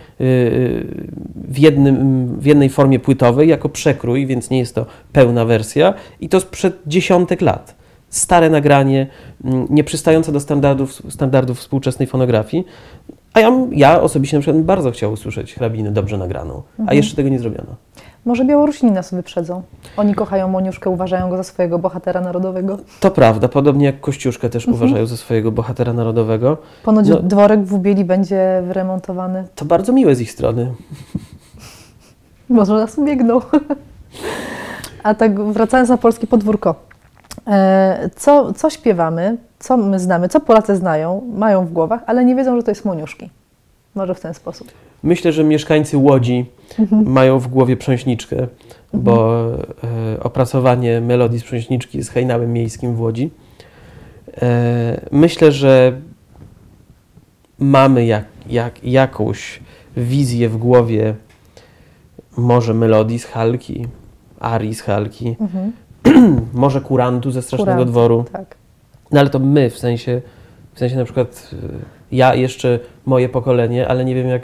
[1.36, 6.30] w, jednym, w jednej formie płytowej, jako przekrój, więc nie jest to pełna wersja i
[6.30, 7.76] to sprzed dziesiątek lat.
[8.10, 9.08] Stare nagranie,
[9.44, 12.66] mm, nieprzystające do standardów, standardów współczesnej fonografii.
[13.34, 17.30] A ja, ja osobiście na przykład bardzo chciał usłyszeć hrabinę dobrze nagraną, a jeszcze tego
[17.30, 17.76] nie zrobiono.
[18.26, 19.62] Może Białorusini nas wyprzedzą.
[19.98, 22.78] Oni kochają Moniuszkę, uważają go za swojego bohatera narodowego.
[23.00, 26.58] To prawda, podobnie jak Kościuszkę też uważają za swojego bohatera narodowego.
[26.84, 27.20] Ponoć No.
[27.20, 29.44] dworek w Ubieli będzie wyremontowany.
[29.56, 30.74] To bardzo miłe z ich strony.
[32.50, 33.40] Może nas ubiegną.
[35.04, 36.76] A tak wracając na polskie podwórko.
[37.48, 42.36] E, Co, co śpiewamy, co my znamy, co Polacy znają, mają w głowach, ale nie
[42.36, 43.30] wiedzą, że to jest Moniuszki.
[43.96, 44.72] Może w ten sposób.
[45.04, 46.46] Myślę, że mieszkańcy Łodzi
[47.06, 48.48] mają w głowie prząśniczkę,
[48.94, 49.46] bo
[50.16, 53.30] e, opracowanie melodii z prząśniczki jest hejnałem miejskim w Łodzi.
[54.42, 56.02] E, myślę, że
[57.60, 59.60] mamy jak, jak, jakąś
[59.98, 61.16] wizję w głowie
[62.38, 63.88] może melodii z Halki,
[64.40, 65.72] arii z Halki, Mhm.
[66.54, 68.26] może kurantu ze Strasznego Dworu.
[68.32, 68.56] Tak.
[69.12, 70.22] No ale to my, w sensie,
[70.74, 71.58] w sensie na przykład y,
[72.12, 74.42] ja jeszcze moje pokolenie, ale nie wiem jak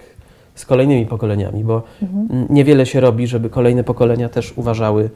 [0.55, 2.47] z kolejnymi pokoleniami, bo Mhm.
[2.49, 5.09] niewiele się robi, żeby kolejne pokolenia też uważały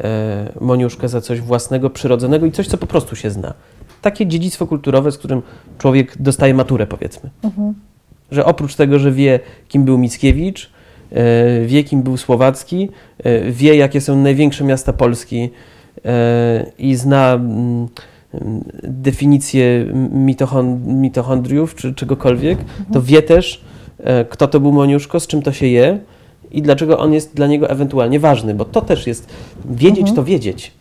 [0.00, 3.54] e, Moniuszkę za coś własnego, przyrodzonego i coś, co po prostu się zna.
[4.02, 5.42] Takie dziedzictwo kulturowe, z którym
[5.78, 7.30] człowiek dostaje maturę, powiedzmy.
[7.44, 7.74] Mhm.
[8.30, 10.70] Że oprócz tego, że wie, kim był Mickiewicz,
[11.12, 12.88] e, wie, kim był Słowacki,
[13.24, 15.50] e, wie, jakie są największe miasta Polski
[16.04, 17.88] e, i zna mm,
[18.82, 22.58] definicję mitochon, mitochondriów czy czegokolwiek,
[22.92, 23.64] to wie też,
[23.98, 25.98] e, kto to był Moniuszko, z czym to się je
[26.50, 29.28] i dlaczego on jest dla niego ewentualnie ważny, bo to też jest,
[29.64, 30.16] wiedzieć Mhm.
[30.16, 30.72] to wiedzieć,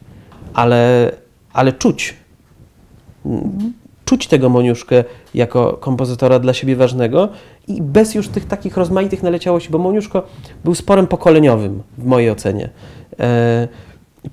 [0.54, 1.12] ale,
[1.54, 2.14] ale czuć.
[4.06, 7.30] Czuć tego Moniuszkę jako kompozytora dla siebie ważnego
[7.68, 10.24] i bez już tych takich rozmaitych naleciałości, bo Moniuszko
[10.64, 12.70] był sporem pokoleniowym w mojej ocenie.
[13.20, 13.68] E,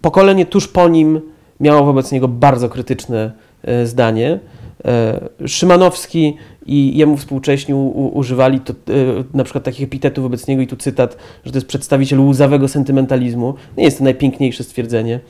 [0.01, 1.32] pokolenie tuż po nim
[1.63, 4.39] miało wobec niego bardzo krytyczne e, zdanie.
[4.85, 8.77] E, Szymanowski i jemu współcześni u, używali to, e,
[9.35, 13.55] na przykład takich epitetów wobec niego i tu cytat, że to jest przedstawiciel łzawego sentymentalizmu.
[13.77, 15.21] Nie jest to najpiękniejsze stwierdzenie.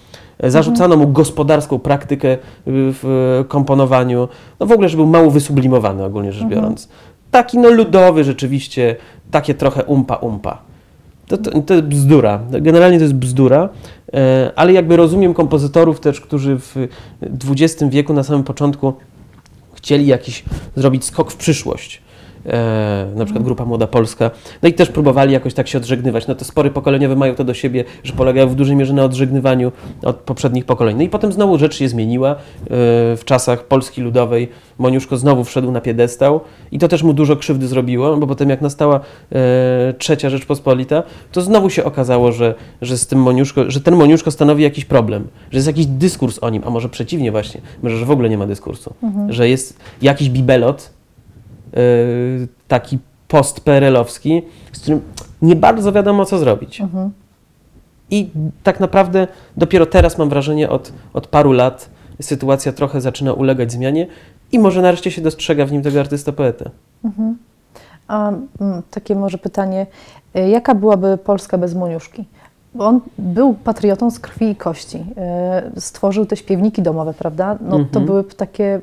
[0.45, 4.29] Zarzucano mu gospodarską praktykę w komponowaniu.
[4.61, 6.61] No w ogóle, że był mało wysublimowany ogólnie rzecz Mhm.
[6.61, 6.89] biorąc.
[7.31, 8.97] Taki no ludowy rzeczywiście,
[9.31, 10.57] takie trochę umpa-umpa.
[11.33, 12.41] To, to, to jest bzdura.
[12.61, 13.69] Generalnie to jest bzdura,
[14.15, 16.89] e, ale jakby rozumiem kompozytorów też, którzy w
[17.51, 18.95] XX wieku na samym początku
[19.75, 20.45] chcieli jakiś
[20.77, 22.03] zrobić skok w przyszłość.
[22.47, 24.31] E, na przykład grupa Młoda Polska.
[24.63, 26.27] No i też próbowali jakoś tak się odżegnywać.
[26.27, 29.73] No to spory pokoleniowe mają to do siebie, że polegają w dużej mierze na odżegnywaniu
[30.03, 30.97] od poprzednich pokoleń.
[30.97, 32.31] No i potem znowu rzecz się zmieniła.
[32.31, 32.37] E,
[33.17, 36.41] w czasach Polski Ludowej Moniuszko znowu wszedł na piedestał
[36.73, 39.01] i to też mu dużo krzywdy zrobiło, bo potem jak nastała
[39.33, 41.03] e, trzecia Rzeczpospolita,
[41.33, 45.29] to znowu się okazało, że, że z tym Moniuszko, że ten Moniuszko stanowi jakiś problem,
[45.51, 48.39] że jest jakiś dyskurs o nim, a może przeciwnie właśnie, może że w ogóle nie
[48.39, 48.95] ma dyskursu,
[49.29, 50.91] że jest jakiś bibelot,
[52.69, 55.01] taki post-PRL-owski, z którym
[55.43, 56.81] nie bardzo wiadomo, co zrobić.
[56.81, 57.11] Mhm.
[58.11, 58.31] I
[58.63, 64.07] tak naprawdę dopiero teraz mam wrażenie, od, od paru lat sytuacja trochę zaczyna ulegać zmianie
[64.53, 66.71] i może nareszcie się dostrzega w nim tego artysta-poetę.
[68.09, 68.29] A
[68.61, 69.87] mm, takie może pytanie,
[70.37, 72.25] y, jaka byłaby Polska bez Moniuszki?
[72.75, 75.05] Bo on był patriotą z krwi i kości.
[75.77, 77.59] y, Stworzył te śpiewniki domowe, prawda?
[77.61, 78.07] No to Mhm.
[78.07, 78.81] były takie,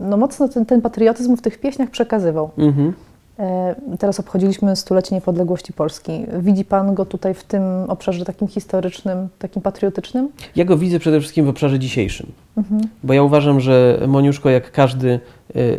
[0.00, 2.50] no mocno ten, ten patriotyzm w tych pieśniach przekazywał.
[2.58, 2.92] Mhm.
[3.38, 6.26] E, Teraz obchodziliśmy stulecie niepodległości Polski.
[6.40, 10.28] Widzi Pan go tutaj w tym obszarze takim historycznym, takim patriotycznym?
[10.56, 12.26] Ja go widzę przede wszystkim w obszarze dzisiejszym,
[12.56, 12.80] Mhm.
[13.02, 15.20] bo ja uważam, że Moniuszko, jak każdy
[15.56, 15.78] y,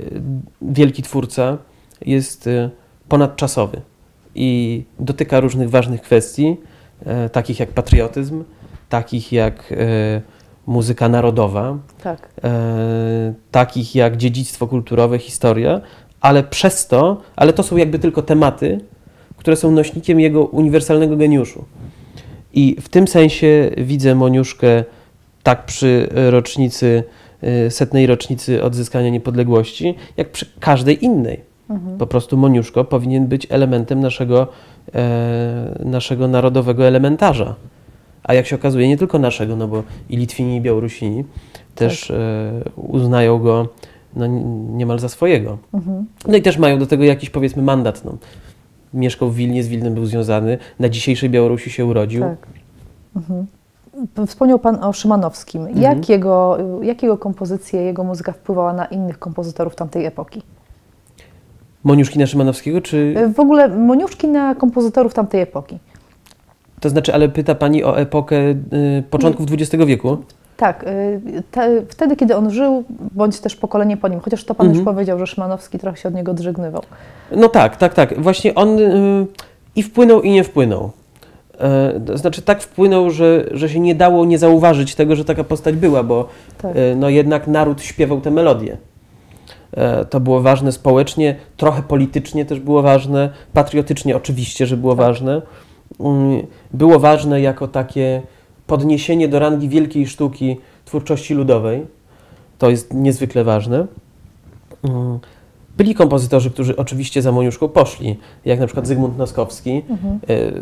[0.62, 1.58] wielki twórca,
[2.06, 2.50] jest
[3.10, 3.82] ponadczasowy
[4.36, 6.58] i dotyka różnych ważnych kwestii,
[7.32, 8.44] takich jak patriotyzm,
[8.90, 10.22] takich jak y,
[10.68, 12.30] muzyka narodowa, Tak.
[12.44, 15.82] e, takich jak dziedzictwo kulturowe, historia,
[16.22, 18.80] ale przez to, ale to są jakby tylko tematy,
[19.38, 21.66] które są nośnikiem jego uniwersalnego geniuszu.
[22.54, 24.84] I w tym sensie widzę Moniuszkę
[25.44, 27.04] tak przy rocznicy
[27.70, 31.42] setnej rocznicy odzyskania niepodległości, jak przy każdej innej.
[31.70, 31.98] Mhm.
[31.98, 34.48] Po prostu Moniuszko powinien być elementem naszego, e,
[35.80, 37.56] naszego narodowego elementarza.
[38.24, 41.24] A jak się okazuje, nie tylko naszego, no bo i Litwini, i Białorusini
[41.76, 42.18] też Tak.
[42.18, 43.68] e, uznają go
[44.16, 44.28] no,
[44.74, 45.58] niemal za swojego.
[45.74, 46.06] Mhm.
[46.28, 48.06] No i też mają do tego jakiś powiedzmy mandat.
[48.06, 48.18] No.
[48.94, 52.22] Mieszkał w Wilnie, z Wilnem był związany, na dzisiejszej Białorusi się urodził.
[52.22, 52.48] Tak.
[53.16, 53.46] Mhm.
[54.28, 55.62] Wspomniał Pan o Szymanowskim.
[55.62, 55.82] Mhm.
[55.82, 60.42] Jak, jego, jak jego kompozycje, jego muzyka wpływała na innych kompozytorów tamtej epoki?
[61.84, 63.16] Moniuszkina Szymanowskiego, czy...
[63.36, 65.78] W ogóle Moniuszki na kompozytorów tamtej epoki.
[66.80, 68.56] To znaczy, ale pyta Pani o epokę y,
[69.10, 70.18] początków XX wieku?
[70.58, 74.68] Tak, y, te, wtedy, kiedy on żył, bądź też pokolenie po nim, chociaż to Pan
[74.68, 74.80] Mhm.
[74.86, 76.82] już powiedział, że Szymanowski trochę się od niego odżegnywał.
[77.36, 78.22] No tak, tak, tak.
[78.22, 79.26] Właśnie on y,
[79.76, 80.92] i wpłynął, i nie wpłynął.
[81.60, 85.44] E, to znaczy tak wpłynął, że, że się nie dało nie zauważyć tego, że taka
[85.44, 86.28] postać była, bo
[86.62, 86.72] Tak.
[86.76, 88.78] e, no jednak naród śpiewał te melodie.
[89.74, 95.06] E, To było ważne społecznie, trochę politycznie też było ważne, patriotycznie oczywiście, że było Tak.
[95.06, 95.42] ważne.
[96.00, 96.42] Mm,
[96.74, 98.22] Było ważne jako takie
[98.68, 101.86] podniesienie do rangi wielkiej sztuki twórczości ludowej.
[102.58, 103.86] To jest niezwykle ważne.
[104.84, 105.20] Mm,
[105.78, 110.20] Byli kompozytorzy, którzy oczywiście za Moniuszką poszli, jak na przykład Zygmunt Noskowski, Mhm.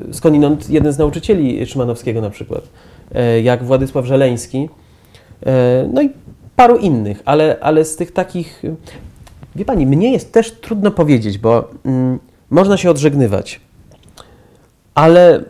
[0.10, 2.62] e, skądinąd jeden z nauczycieli Szymanowskiego na przykład,
[3.16, 4.70] e, jak Władysław Żeleński,
[5.94, 6.10] no i
[6.60, 8.64] paru innych, ale, ale z tych takich,
[9.56, 12.20] wie Pani, mnie jest też trudno powiedzieć, bo mm,
[12.50, 13.62] można się odżegnywać,
[14.96, 15.44] ale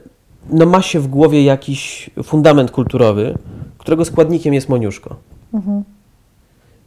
[0.50, 3.38] no ma się w głowie jakiś fundament kulturowy,
[3.78, 5.16] którego składnikiem jest Moniuszko.
[5.54, 5.84] Mhm.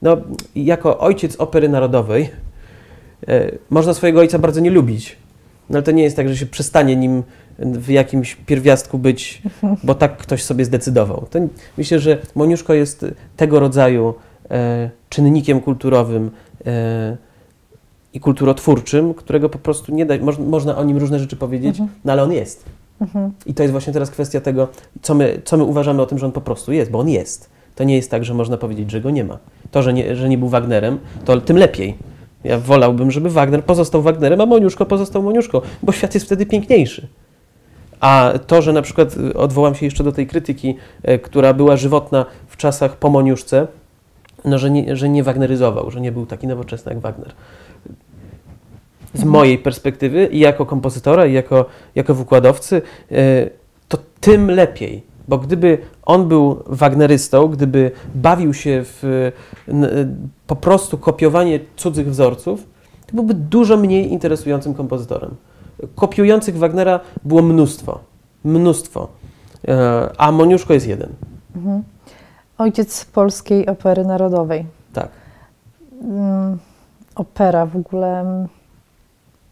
[0.03, 0.17] No,
[0.55, 2.31] jako ojciec opery narodowej
[3.29, 5.17] e, można swojego ojca bardzo nie lubić.
[5.71, 7.23] No ale to nie jest tak, że się przestanie nim
[7.59, 9.43] w jakimś pierwiastku być,
[9.85, 11.27] bo tak ktoś sobie zdecydował.
[11.31, 11.39] To,
[11.79, 14.15] myślę, że Moniuszko jest tego rodzaju
[14.51, 16.31] e, czynnikiem kulturowym
[16.67, 17.17] e,
[18.15, 21.99] i kulturotwórczym, którego po prostu nie da, moż, można o nim różne rzeczy powiedzieć, Mhm.
[22.05, 22.65] no ale on jest.
[23.01, 23.33] Mhm.
[23.47, 24.69] I to jest właśnie teraz kwestia tego,
[25.03, 27.51] co my, co my uważamy o tym, że on po prostu jest, bo on jest.
[27.75, 29.39] To nie jest tak, że można powiedzieć, że go nie ma.
[29.71, 31.97] To, że nie, że nie był Wagnerem, to tym lepiej.
[32.45, 37.07] Ja wolałbym, żeby Wagner pozostał Wagnerem, a Moniuszko pozostał Moniuszką, bo świat jest wtedy piękniejszy.
[38.03, 41.77] A to, że na przykład y, odwołam się jeszcze do tej krytyki, e, która była
[41.77, 43.67] żywotna w czasach po Moniuszce,
[44.45, 47.33] no, że, nie, że nie wagneryzował, że nie był taki nowoczesny jak Wagner.
[49.15, 53.51] Z mojej perspektywy i jako kompozytora, i jako, jako wykładowcy, e,
[53.89, 55.03] to tym lepiej.
[55.29, 59.33] Bo gdyby on był wagnerystą, gdyby bawił się w
[60.47, 62.67] po prostu kopiowanie cudzych wzorców,
[63.07, 65.35] to byłby dużo mniej interesującym kompozytorem.
[65.95, 67.99] Kopiujących Wagnera było mnóstwo.
[68.45, 69.09] Mnóstwo.
[69.69, 71.09] E, A Moniuszko jest jeden.
[71.57, 71.83] Mhm.
[72.59, 74.67] Ojciec polskiej opery narodowej.
[74.93, 75.09] Tak.
[76.03, 76.59] Mm,
[77.15, 78.21] opera w ogóle.
[78.21, 78.49] mm,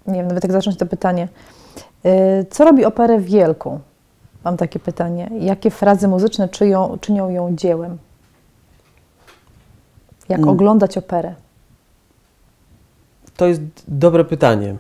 [0.07, 1.29] Nie wiem, nawet jak zacząć to pytanie.
[2.07, 3.81] Y, Co robi operę wielką?
[4.45, 5.31] Mam takie pytanie.
[5.40, 7.99] Jakie frazy muzyczne czyją, czynią ją dziełem?
[10.29, 10.51] Jak Mm.
[10.51, 11.35] oglądać operę?
[13.37, 14.77] To jest dobre pytanie, e,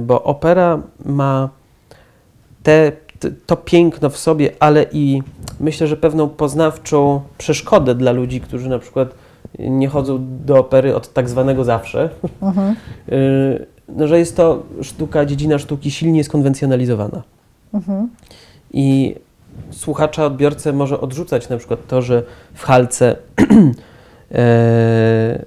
[0.00, 1.48] bo opera ma
[2.62, 2.92] te,
[3.46, 5.22] to piękno w sobie, ale i
[5.60, 9.14] myślę, że pewną poznawczą przeszkodę dla ludzi, którzy na przykład
[9.58, 12.10] nie chodzą do opery od tak zwanego zawsze,
[12.42, 12.76] Mhm.
[13.08, 13.14] e,
[13.88, 17.22] no, że jest to sztuka, dziedzina sztuki silnie skonwencjonalizowana.
[17.74, 18.08] Mhm.
[18.72, 19.14] I
[19.70, 22.22] słuchacza, odbiorcę może odrzucać na przykład to, że
[22.54, 23.16] w halce
[24.32, 25.44] e,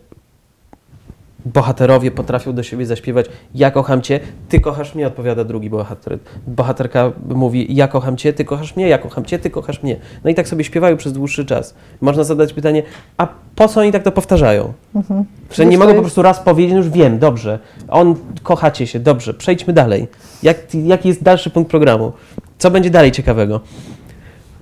[1.46, 3.26] bohaterowie potrafią do siebie zaśpiewać
[3.56, 6.20] ja kocham cię, ty kochasz mnie, odpowiada drugi bohater.
[6.48, 9.96] Bohaterka mówi ja kocham cię, ty kochasz mnie, ja kocham cię, ty kochasz mnie.
[10.24, 11.76] No i tak sobie śpiewają przez dłuższy czas.
[12.02, 12.84] Można zadać pytanie,
[13.18, 14.74] a po co oni tak to powtarzają?
[14.96, 15.26] Mhm.
[15.52, 19.34] Że nie to po prostu raz powiedzieć, no już wiem, dobrze, on kochacie się, dobrze,
[19.34, 20.08] przejdźmy dalej.
[20.44, 22.12] Jak, jaki jest dalszy punkt programu?
[22.58, 23.62] Co będzie dalej ciekawego?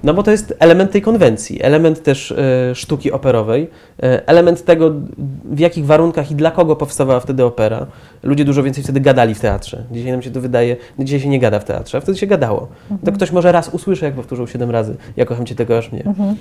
[0.04, 3.70] No bo to jest element tej konwencji, element też e, sztuki operowej,
[4.04, 4.92] e, element tego,
[5.46, 7.86] w jakich warunkach i dla kogo powstawała wtedy opera.
[8.24, 9.84] Ludzie dużo więcej wtedy gadali w teatrze.
[9.92, 12.28] Dzisiaj nam się to wydaje, no dzisiaj się nie gada w teatrze, a wtedy się
[12.28, 12.68] gadało.
[13.06, 16.04] To ktoś może raz usłyszy, jak powtórzył siedem razy, ja kocham cię, tego aż mnie.
[16.06, 16.36] Mhm.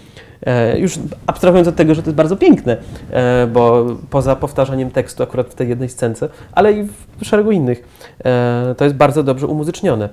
[0.47, 2.77] E, już abstrahując od tego, że to jest bardzo piękne,
[3.11, 7.85] e, bo poza powtarzaniem tekstu akurat w tej jednej scence, ale i w szeregu innych,
[8.25, 10.09] e, to jest bardzo dobrze umuzycznione.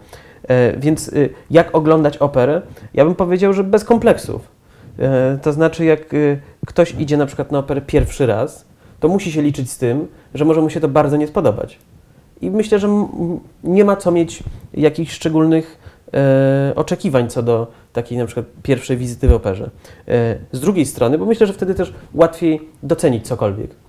[0.48, 2.62] E, więc y, jak oglądać operę?
[2.94, 4.42] Ja bym powiedział, że bez kompleksów.
[5.00, 8.66] E, to znaczy, jak y, ktoś idzie na przykład na operę pierwszy raz,
[9.00, 11.80] to musi się liczyć z tym, że może mu się to bardzo nie spodobać.
[12.42, 13.08] I myślę, że
[13.64, 14.44] nie ma co mieć
[14.74, 15.80] jakichś szczególnych
[16.14, 19.70] e, oczekiwań co do takiej na przykład pierwszej wizyty w operze.
[20.52, 23.85] Z drugiej strony, bo myślę, że wtedy też łatwiej docenić cokolwiek.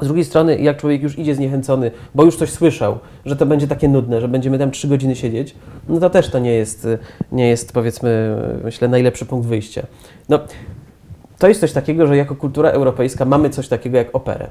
[0.00, 3.66] Z drugiej strony, jak człowiek już idzie zniechęcony, bo już coś słyszał, że to będzie
[3.66, 5.54] takie nudne, że będziemy tam trzy godziny siedzieć,
[5.88, 6.88] no to też to nie jest,
[7.32, 9.86] nie jest powiedzmy, myślę, najlepszy punkt wyjścia.
[10.28, 10.38] No,
[11.38, 14.50] to jest coś takiego, że jako kultura europejska mamy coś takiego jak operę.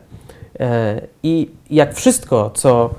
[0.60, 2.89] E, I jak wszystko, co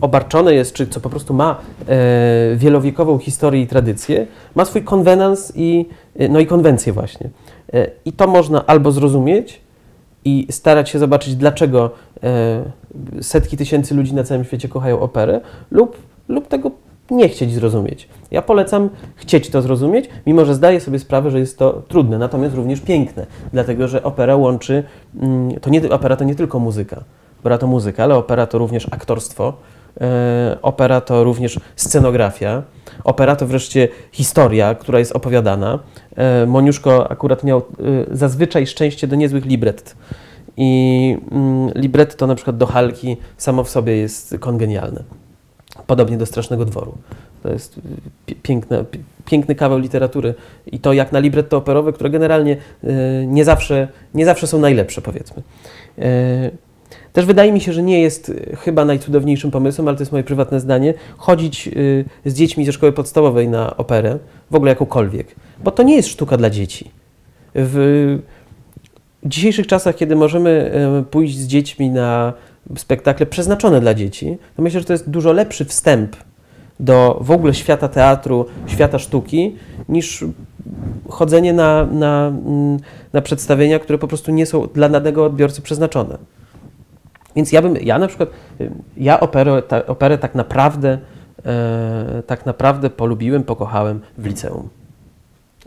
[0.00, 5.52] obarczone jest, czy co po prostu ma e, wielowiekową historię i tradycję, ma swój konwenans
[5.56, 5.88] i,
[6.30, 7.30] no i konwencję właśnie.
[7.72, 9.61] E, I to można albo zrozumieć
[10.24, 11.90] i starać się zobaczyć, dlaczego
[13.20, 15.96] setki tysięcy ludzi na całym świecie kochają operę, lub,
[16.28, 16.70] lub tego
[17.10, 18.08] nie chcieć zrozumieć.
[18.30, 22.54] Ja polecam chcieć to zrozumieć, mimo że zdaję sobie sprawę, że jest to trudne, natomiast
[22.54, 24.84] również piękne, dlatego że opera łączy,
[25.20, 27.04] mm, to nie, opera to nie tylko muzyka,
[27.40, 29.52] opera to muzyka, ale opera to również aktorstwo, e,
[30.62, 32.62] opera to również scenografia,
[33.04, 35.78] opera to wreszcie historia, która jest opowiadana.
[36.16, 37.62] E, Moniuszko akurat miał e,
[38.16, 39.96] zazwyczaj szczęście do niezłych libret.
[40.56, 45.02] I mm, libretto na przykład do Halki samo w sobie jest kongenialne.
[45.86, 46.94] Podobnie do Strasznego Dworu.
[47.42, 47.80] To jest
[48.42, 48.84] piękne,
[49.24, 50.34] piękny kawał literatury
[50.66, 55.02] i to jak na libretto operowe, które generalnie e, nie zawsze, nie zawsze są najlepsze,
[55.02, 55.42] powiedzmy.
[57.12, 60.60] Też wydaje mi się, że nie jest chyba najcudowniejszym pomysłem, ale to jest moje prywatne
[60.60, 61.72] zdanie, chodzić e,
[62.30, 64.18] z dziećmi ze szkoły podstawowej na operę,
[64.50, 65.34] w ogóle jakąkolwiek,
[65.64, 66.90] bo to nie jest sztuka dla dzieci.
[67.54, 68.18] W
[69.24, 70.72] dzisiejszych czasach, kiedy możemy
[71.10, 72.32] pójść z dziećmi na
[72.76, 76.16] spektakle przeznaczone dla dzieci, to myślę, że to jest dużo lepszy wstęp
[76.80, 79.56] do w ogóle świata teatru, świata sztuki,
[79.88, 80.24] niż
[81.08, 82.78] chodzenie na, na, mm,
[83.12, 86.18] na przedstawienia, które po prostu nie są dla danego odbiorcy przeznaczone.
[87.36, 88.30] Więc ja bym, ja na przykład,
[88.60, 90.98] y, ja operę, ta, operę tak naprawdę,
[91.46, 94.68] e, tak naprawdę polubiłem, pokochałem w liceum.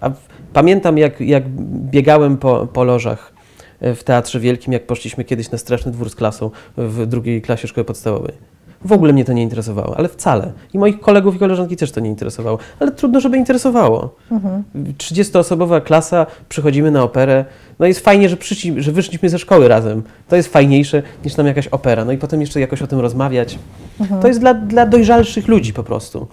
[0.01, 0.17] A w,
[0.53, 1.49] pamiętam, jak, jak
[1.91, 3.33] biegałem po, po lożach
[3.81, 7.85] w Teatrze Wielkim, jak poszliśmy kiedyś na Straszny Dwór z klasą w drugiej klasie szkoły
[7.85, 8.54] podstawowej.
[8.85, 10.51] W ogóle mnie to nie interesowało, ale wcale.
[10.73, 14.15] I moich kolegów i koleżanki też to nie interesowało, ale trudno, żeby interesowało.
[14.31, 14.63] Mhm.
[14.97, 17.45] 30-osobowa klasa, przychodzimy na operę.
[17.79, 20.03] No jest fajnie, że, przyszli, że wyszliśmy ze szkoły razem.
[20.27, 22.05] To jest fajniejsze niż nam jakaś opera.
[22.05, 23.59] No i potem jeszcze jakoś o tym rozmawiać.
[23.99, 24.21] Mhm.
[24.21, 26.27] To jest dla, dla dojrzalszych ludzi po prostu.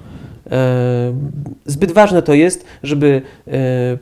[0.53, 1.13] E,
[1.67, 3.53] zbyt ważne to jest, żeby e,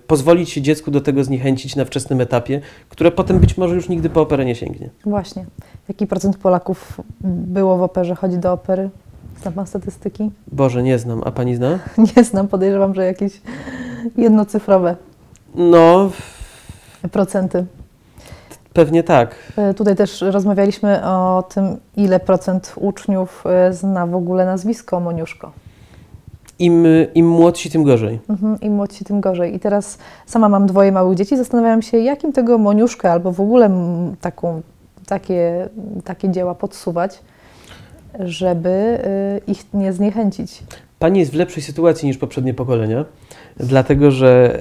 [0.06, 4.10] pozwolić się dziecku do tego zniechęcić na wczesnym etapie, które potem być może już nigdy
[4.10, 4.90] po operę nie sięgnie.
[5.06, 5.46] Właśnie.
[5.88, 8.90] Jaki procent Polaków było w operze, chodzi do opery?
[9.42, 10.30] Zna Pan statystyki?
[10.52, 11.22] Boże, nie znam.
[11.24, 11.78] A Pani zna?
[12.16, 12.48] Nie znam.
[12.48, 13.40] Podejrzewam, że jakieś
[14.16, 14.96] jednocyfrowe.
[15.54, 16.10] No.
[17.12, 17.66] Procenty.
[18.72, 19.34] Pewnie tak.
[19.56, 25.52] E, tutaj też rozmawialiśmy o tym, ile procent uczniów zna w ogóle nazwisko Moniuszko
[26.60, 28.18] im, im młodsi, tym gorzej.
[28.28, 29.54] Mhm, Im młodsi, tym gorzej.
[29.54, 33.70] I teraz sama mam dwoje małych dzieci, zastanawiam się, jakim tego moniuszkę albo w ogóle
[34.20, 34.62] taką,
[35.06, 35.68] takie,
[36.04, 37.20] takie dzieła podsuwać,
[38.18, 38.98] żeby
[39.48, 40.62] y, ich nie zniechęcić.
[40.98, 43.04] Pani jest w lepszej sytuacji niż poprzednie pokolenia,
[43.56, 44.60] dlatego że e,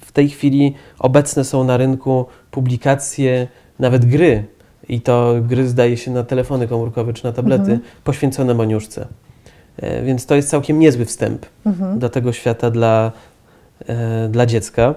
[0.00, 3.48] w tej chwili obecne są na rynku publikacje,
[3.78, 4.44] nawet gry,
[4.88, 7.80] i to gry zdaje się na telefony komórkowe czy na tablety, mhm.
[8.04, 9.06] poświęcone moniuszce.
[9.76, 11.98] E, więc to jest całkiem niezły wstęp mhm.
[11.98, 13.12] do tego świata dla,
[13.86, 14.94] e, dla dziecka.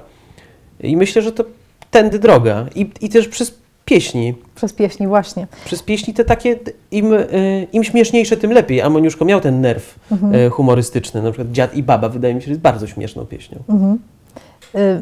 [0.80, 1.44] I myślę, że to
[1.92, 2.66] tędy droga.
[2.76, 3.54] I, I też przez
[3.86, 4.34] pieśni.
[4.56, 5.48] Przez pieśni, właśnie.
[5.66, 6.60] Przez pieśni te takie,
[6.92, 7.28] im, e,
[7.74, 8.82] im śmieszniejsze, tym lepiej.
[8.82, 10.50] A Moniuszko miał ten nerw mhm.
[10.50, 11.22] humorystyczny.
[11.22, 13.60] Na przykład Dziad i Baba wydaje mi się, że jest bardzo śmieszną pieśnią.
[13.70, 14.00] Mhm.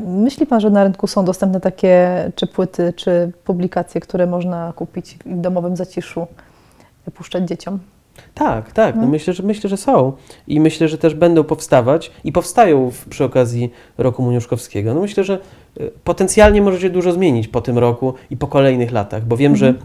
[0.07, 5.17] Myśli Pan, że na rynku są dostępne takie czy płyty, czy publikacje, które można kupić
[5.25, 6.27] w domowym zaciszu,
[7.13, 7.79] puszczać dzieciom?
[8.33, 8.95] Tak, tak.
[8.95, 9.07] No, no.
[9.07, 10.13] Myślę, że, myślę, że są.
[10.47, 14.93] I myślę, że też będą powstawać i powstają w, przy okazji roku Muniuszkowskiego.
[14.93, 15.39] No myślę, że
[15.81, 19.51] y, potencjalnie może się dużo zmienić po tym roku i po kolejnych latach, bo wiem,
[19.51, 19.73] mhm.
[19.73, 19.79] że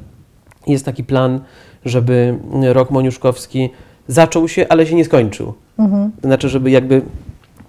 [0.66, 1.40] jest taki plan,
[1.84, 2.38] żeby
[2.72, 3.70] rok Moniuszkowski
[4.08, 5.54] zaczął się, ale się nie skończył.
[5.78, 6.12] Mhm.
[6.22, 7.02] To znaczy, żeby jakby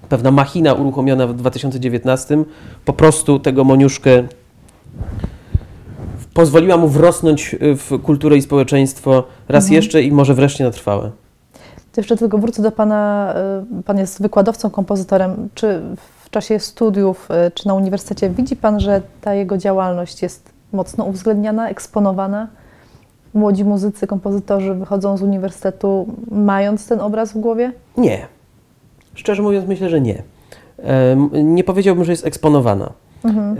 [0.09, 2.43] pewna machina uruchomiona w 2019
[2.85, 4.23] po prostu tego Moniuszkę
[6.33, 9.75] pozwoliła mu wrosnąć y, w kulturę i społeczeństwo raz mhm.
[9.75, 11.11] jeszcze i może wreszcie na trwałe.
[11.91, 13.33] To jeszcze tylko wrócę do Pana.
[13.79, 15.49] Y, pan jest wykładowcą, kompozytorem.
[15.55, 15.81] Czy
[16.23, 21.05] w czasie studiów, y, czy na uniwersytecie widzi Pan, że ta jego działalność jest mocno
[21.05, 22.47] uwzględniana, eksponowana?
[23.33, 27.71] Młodzi muzycy, kompozytorzy wychodzą z uniwersytetu mając ten obraz w głowie?
[27.97, 28.27] Nie.
[29.13, 30.23] Szczerze mówiąc, myślę, że nie.
[31.33, 32.89] Nie powiedziałbym, że jest eksponowana.
[33.23, 33.57] Mhm.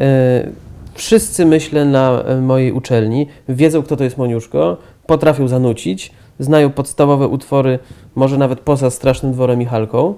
[0.99, 7.27] Wszyscy, myślę, na e, mojej uczelni wiedzą, kto to jest Moniuszko, potrafią zanucić, znają podstawowe
[7.27, 7.79] utwory,
[8.15, 10.13] może nawet poza Strasznym Dworem i Halką.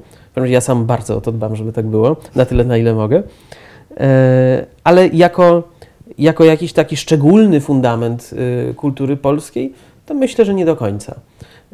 [0.45, 3.23] Ja sam bardzo o to dbam, żeby tak było, na tyle, na ile mogę.
[3.97, 5.63] E, ale jako,
[6.17, 8.29] jako jakiś taki szczególny fundament
[8.69, 9.73] y, kultury polskiej,
[10.05, 11.15] to myślę, że nie do końca.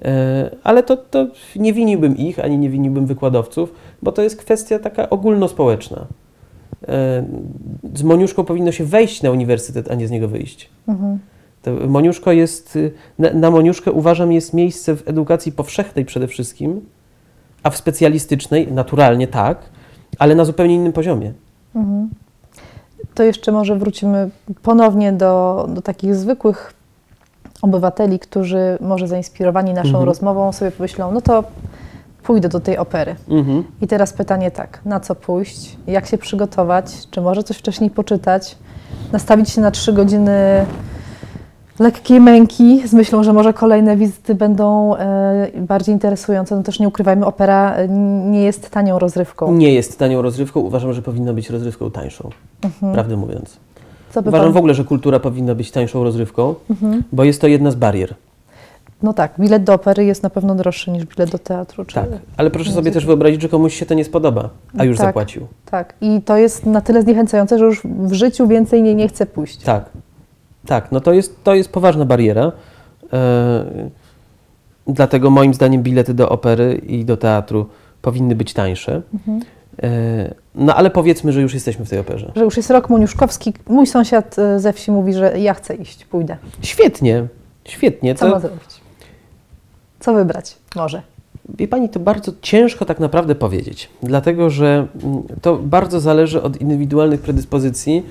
[0.05, 4.79] E, ale to, to nie winiłbym ich, ani nie winiłbym wykładowców, bo to jest kwestia
[4.79, 6.05] taka ogólnospołeczna.
[6.87, 7.23] E,
[7.93, 10.69] z Moniuszką powinno się wejść na uniwersytet, a nie z niego wyjść.
[10.87, 11.19] Mhm.
[11.87, 16.81] Moniuszko jest, y, na, na Moniuszkę uważam jest miejsce w edukacji powszechnej przede wszystkim,
[17.63, 19.57] a w specjalistycznej naturalnie tak,
[20.19, 21.33] ale na zupełnie innym poziomie.
[21.75, 22.09] Mhm.
[23.13, 24.29] To jeszcze może wrócimy
[24.63, 26.73] ponownie do, do takich zwykłych
[27.61, 30.05] obywateli, którzy może zainspirowani naszą mhm.
[30.05, 31.43] rozmową sobie pomyślą, no to
[32.27, 33.15] pójdę do tej opery.
[33.29, 33.63] Mhm.
[33.81, 38.55] I teraz pytanie tak, na co pójść, jak się przygotować, czy może coś wcześniej poczytać,
[39.11, 40.65] nastawić się na trzy godziny
[41.79, 46.55] lekkiej męki z myślą, że może kolejne wizyty będą e, bardziej interesujące.
[46.55, 47.87] No też nie ukrywajmy, opera e,
[48.31, 49.53] nie jest tanią rozrywką.
[49.53, 50.59] Nie jest tanią rozrywką.
[50.59, 52.29] Uważam, że powinna być rozrywką tańszą,
[52.63, 52.93] mhm.
[52.93, 53.57] prawdę mówiąc.
[54.15, 54.53] Uważam pan...
[54.53, 57.03] w ogóle, że kultura powinna być tańszą rozrywką, mhm.
[57.11, 58.15] bo jest to jedna z barier.
[59.03, 61.85] No tak, bilet do opery jest na pewno droższy niż bilet do teatru.
[61.85, 65.07] tak, ale proszę sobie też wyobrazić, że komuś się to nie spodoba, a już tak,
[65.07, 65.47] zapłacił.
[65.65, 69.25] Tak, i to jest na tyle zniechęcające, że już w życiu więcej nie, nie chce
[69.25, 69.57] pójść.
[69.57, 69.89] Tak,
[70.65, 72.51] tak, no to jest, to jest poważna bariera.
[73.13, 73.65] E,
[74.87, 77.69] dlatego moim zdaniem bilety do opery i do teatru
[78.01, 79.01] powinny być tańsze.
[79.13, 79.41] Mhm.
[79.83, 82.31] E, no ale powiedzmy, że już jesteśmy w tej operze.
[82.35, 83.53] Że już jest rok Moniuszkowski.
[83.67, 86.37] Mój sąsiad e, ze wsi mówi, że ja chcę iść, pójdę.
[86.61, 87.27] Świetnie,
[87.65, 88.15] świetnie.
[88.15, 88.31] Co to...
[88.31, 88.76] ma zrobić?
[89.99, 91.01] Co wybrać może?
[91.59, 96.61] Wie Pani, to bardzo ciężko tak naprawdę powiedzieć, dlatego że mm, to bardzo zależy od
[96.61, 98.03] indywidualnych predyspozycji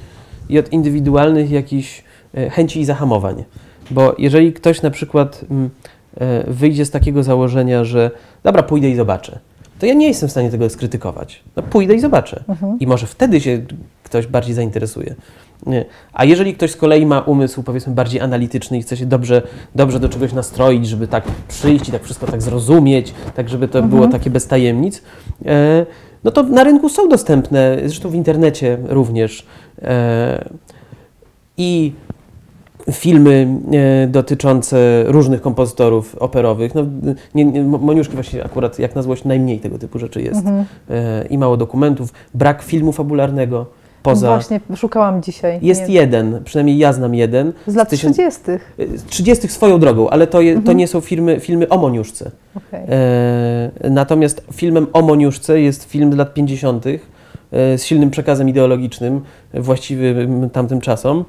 [0.49, 3.45] i od indywidualnych jakichś e, chęci i zahamowań.
[3.91, 5.70] Bo jeżeli ktoś na przykład mm,
[6.47, 8.11] wyjdzie z takiego założenia, że
[8.43, 9.39] dobra, pójdę i zobaczę,
[9.78, 11.43] to ja nie jestem w stanie tego skrytykować.
[11.57, 12.45] No, pójdę i zobaczę.
[12.49, 12.78] Mhm.
[12.78, 13.62] I może wtedy się
[14.03, 15.14] ktoś bardziej zainteresuje.
[16.12, 19.42] A jeżeli ktoś z kolei ma umysł, powiedzmy, bardziej analityczny i chce się dobrze,
[19.74, 23.78] dobrze do czegoś nastroić, żeby tak przyjść i tak wszystko tak zrozumieć, tak żeby to
[23.78, 23.94] mhm.
[23.94, 25.02] było takie bez tajemnic,
[25.46, 25.86] e,
[26.24, 29.46] no to na rynku są dostępne, zresztą w internecie również.
[29.82, 30.48] E,
[31.57, 31.92] I
[32.92, 36.74] filmy e, dotyczące różnych kompozytorów operowych.
[36.74, 36.82] No,
[37.34, 40.38] nie, nie, Moniuszki właśnie akurat jak na złość najmniej tego typu rzeczy jest.
[40.38, 40.64] Mhm.
[40.90, 43.66] E, I mało dokumentów, brak filmu fabularnego.
[44.11, 44.28] Poza...
[44.28, 45.59] Właśnie, szukałam dzisiaj.
[45.62, 45.94] Jest nie.
[45.94, 47.52] jeden, przynajmniej ja znam jeden.
[47.66, 48.42] Z lat 30.
[48.94, 49.48] Z 30.
[49.48, 50.66] swoją drogą, ale to, je, mhm.
[50.66, 52.30] to nie są filmy, filmy o Moniuszce.
[52.54, 52.80] Okay.
[52.80, 56.86] E, natomiast filmem o Moniuszce jest film z lat 50.
[56.86, 56.98] E,
[57.78, 59.20] z silnym przekazem ideologicznym,
[59.54, 61.24] właściwym tamtym czasom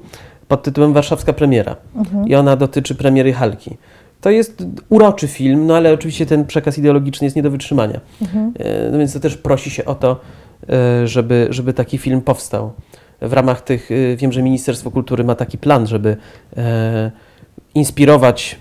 [0.47, 1.75] pod tytułem Warszawska Premiera.
[1.95, 2.27] Mhm.
[2.27, 3.77] I ona dotyczy premiery Halki.
[4.21, 7.99] To jest uroczy film, no ale oczywiście ten przekaz ideologiczny jest nie do wytrzymania.
[8.21, 8.53] Mhm.
[8.59, 10.19] E, no więc to też prosi się o to,
[11.05, 12.71] żeby, żeby taki film powstał.
[13.21, 16.17] W ramach tych, e, wiem, że Ministerstwo Kultury ma taki plan, żeby
[17.75, 18.59] inspirować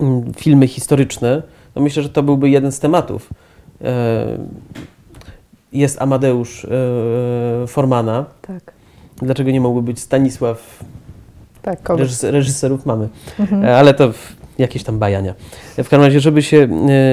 [0.00, 1.42] mm, filmy historyczne.
[1.76, 3.30] No myślę, że to byłby jeden z tematów.
[5.72, 6.66] Jest Amadeusz
[7.66, 8.24] Formana.
[8.42, 8.72] Tak
[9.22, 10.84] Dlaczego nie mógłby być Stanisław?
[11.62, 12.22] Tak, kogoś.
[12.22, 13.08] reżyserów mamy,
[13.38, 13.64] mhm.
[13.64, 14.10] E, ale to
[14.58, 15.34] jakieś tam bajania.
[15.72, 16.68] W każdym razie, żeby się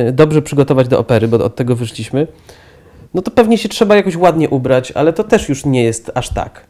[0.08, 2.28] e, dobrze przygotować do opery, bo od tego wyszliśmy,
[3.14, 6.30] no to pewnie się trzeba jakoś ładnie ubrać, ale to też już nie jest aż
[6.30, 6.68] tak.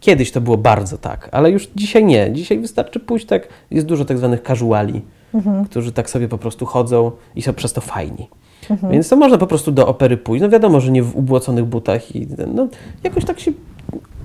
[0.00, 2.32] Kiedyś to było bardzo tak, ale już dzisiaj nie.
[2.32, 5.02] Dzisiaj wystarczy pójść tak, jest dużo tak zwanych casuali,
[5.34, 5.64] mhm.
[5.64, 8.28] którzy tak sobie po prostu chodzą i są przez to fajni.
[8.70, 8.92] Mhm.
[8.92, 10.42] Więc to można po prostu do opery pójść.
[10.42, 12.68] No wiadomo, że nie w ubłoconych butach i no,
[13.04, 13.52] jakoś tak się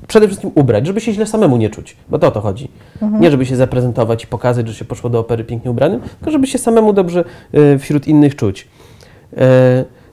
[0.08, 2.70] przede wszystkim ubrać, żeby się źle samemu nie czuć, bo to o to chodzi.
[3.02, 3.22] Mhm.
[3.22, 6.48] Nie żeby się zaprezentować i pokazać, że się poszło do opery pięknie ubranym, tylko żeby
[6.48, 8.68] się samemu dobrze y, wśród innych czuć.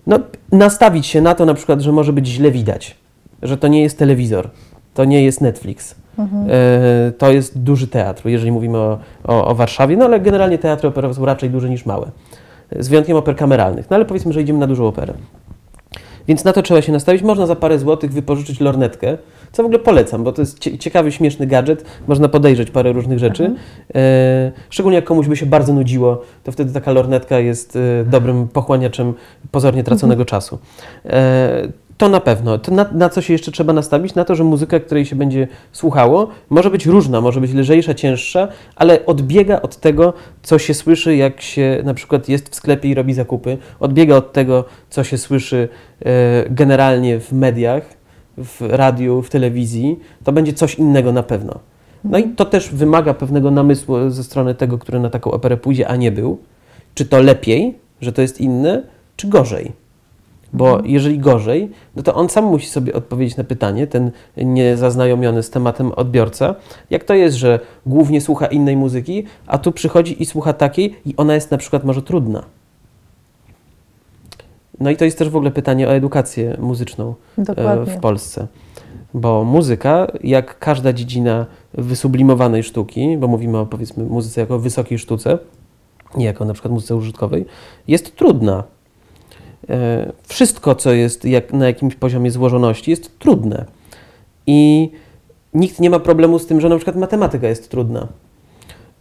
[0.06, 0.18] No,
[0.52, 2.96] nastawić się na to na przykład, że może być źle widać,
[3.42, 4.50] że to nie jest telewizor,
[4.94, 5.94] to nie jest Netflix.
[6.18, 6.46] Mhm.
[6.50, 10.88] E, to jest duży teatr, jeżeli mówimy o, o, o, Warszawie, no ale generalnie teatry
[10.88, 12.10] operowe są raczej duże niż małe,
[12.78, 13.90] z wyjątkiem oper kameralnych.
[13.90, 15.14] No ale powiedzmy, że idziemy na dużą operę.
[16.28, 17.22] Więc na to trzeba się nastawić.
[17.22, 19.18] Można za parę złotych wypożyczyć lornetkę,
[19.52, 21.84] co w ogóle polecam, bo to jest ciekawy, śmieszny gadżet.
[22.06, 23.44] Można podejrzeć parę różnych rzeczy.
[23.44, 23.60] Mhm.
[23.94, 28.48] E, szczególnie jak komuś by się bardzo nudziło, to wtedy taka lornetka jest e, dobrym
[28.48, 29.14] pochłaniaczem
[29.50, 30.26] pozornie traconego mhm.
[30.26, 30.58] czasu.
[31.98, 32.58] To na pewno.
[32.58, 34.14] To na, na, co się jeszcze trzeba nastawić?
[34.14, 38.48] Na to, że muzyka, której się będzie słuchało, może być różna, może być lżejsza, cięższa,
[38.76, 40.12] ale odbiega od tego,
[40.42, 43.58] co się słyszy, jak się na przykład jest w sklepie i robi zakupy.
[43.80, 45.68] Odbiega od tego, co się słyszy
[46.04, 47.82] e, generalnie w mediach,
[48.38, 49.98] w radiu, w telewizji.
[50.24, 51.58] To będzie coś innego na pewno.
[52.04, 55.88] No i to też wymaga pewnego namysłu ze strony tego, który na taką operę pójdzie,
[55.88, 56.38] a nie był.
[56.94, 58.82] Czy to lepiej, że to jest inne,
[59.16, 59.81] czy gorzej?
[60.52, 65.50] Bo jeżeli gorzej, no to on sam musi sobie odpowiedzieć na pytanie, ten niezaznajomiony z
[65.50, 66.54] tematem odbiorca,
[66.90, 71.16] jak to jest, że głównie słucha innej muzyki, a tu przychodzi i słucha takiej i
[71.16, 72.44] ona jest na przykład może trudna.
[74.80, 77.94] No i to jest też w ogóle pytanie o edukację muzyczną e, Dokładnie.
[77.94, 78.46] w Polsce.
[79.14, 85.38] Bo muzyka, jak każda dziedzina wysublimowanej sztuki, bo mówimy o powiedzmy muzyce jako wysokiej sztuce,
[86.16, 87.44] nie jako na przykład muzyce użytkowej,
[87.88, 88.64] jest trudna.
[89.70, 93.64] E, Wszystko, co jest jak, na jakimś poziomie złożoności, jest trudne.
[94.46, 94.90] I
[95.54, 98.08] nikt nie ma problemu z tym, że na przykład matematyka jest trudna.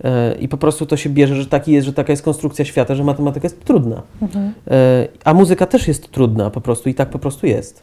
[0.03, 2.95] E, I po prostu to się bierze, że taki jest, że taka jest konstrukcja świata,
[2.95, 4.01] że matematyka jest trudna.
[4.21, 4.53] Mhm.
[4.71, 7.81] E, A muzyka też jest trudna po prostu i tak po prostu jest.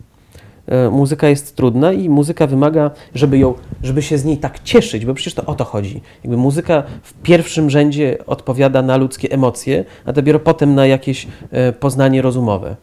[0.68, 5.06] E, Muzyka jest trudna i muzyka wymaga, żeby ją, żeby się z niej tak cieszyć,
[5.06, 6.00] bo przecież to o to chodzi.
[6.24, 11.72] Jakby muzyka w pierwszym rzędzie odpowiada na ludzkie emocje, a dopiero potem na jakieś e,
[11.72, 12.76] poznanie rozumowe.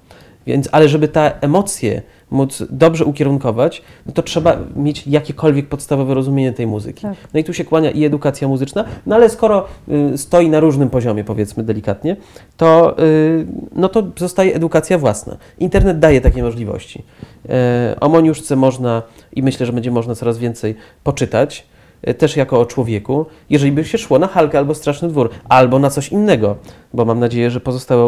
[0.47, 2.01] Więc, ale żeby te emocje
[2.31, 7.01] móc dobrze ukierunkować, no to trzeba mieć jakiekolwiek podstawowe rozumienie tej muzyki.
[7.01, 7.15] Tak.
[7.33, 9.65] No i tu się kłania i edukacja muzyczna, no ale skoro
[10.13, 12.15] y, stoi na różnym poziomie, powiedzmy delikatnie,
[12.57, 13.45] to, y,
[13.75, 15.37] no to zostaje edukacja własna.
[15.59, 17.03] Internet daje takie możliwości.
[17.49, 19.01] E, o Moniuszce można
[19.33, 21.67] i myślę, że będzie można coraz więcej poczytać,
[22.01, 25.79] e, też jako o człowieku, jeżeli by się szło na Halkę albo Straszny Dwór, albo
[25.79, 26.55] na coś innego,
[26.93, 28.03] bo mam nadzieję, że pozostałe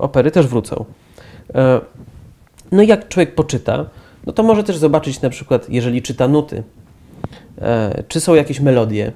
[0.00, 0.84] opery też wrócą.
[2.72, 3.84] No i jak człowiek poczyta,
[4.26, 6.62] no to może też zobaczyć na przykład, jeżeli czyta nuty,
[7.62, 9.12] e, czy są jakieś melodie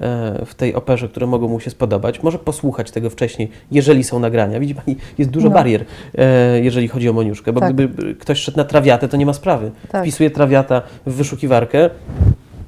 [0.00, 2.22] e, w tej operze, które mogą mu się spodobać.
[2.22, 4.60] Może posłuchać tego wcześniej, jeżeli są nagrania.
[4.60, 5.54] Widzi Pani, jest dużo No.
[5.54, 5.84] barier,
[6.18, 7.74] e, jeżeli chodzi o Moniuszkę, bo Tak.
[7.74, 9.70] gdyby ktoś szedł na trawiatę, to nie ma sprawy.
[9.88, 10.02] Tak.
[10.02, 11.90] Wpisuje trawiata w wyszukiwarkę,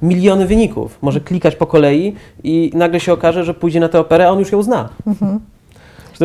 [0.01, 0.97] miliony wyników.
[1.01, 4.39] Może klikać po kolei i nagle się okaże, że pójdzie na tę operę, a on
[4.39, 4.89] już ją zna.
[5.07, 5.39] Mhm.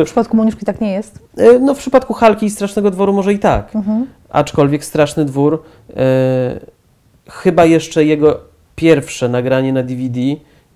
[0.03, 1.19] W przypadku Moniuszki tak nie jest.
[1.37, 3.75] E, No w przypadku Halki i Strasznego Dworu może i tak.
[3.75, 4.07] Mhm.
[4.29, 5.63] Aczkolwiek Straszny Dwór,
[5.95, 6.59] e,
[7.29, 8.39] chyba jeszcze jego
[8.75, 10.19] pierwsze nagranie na DVD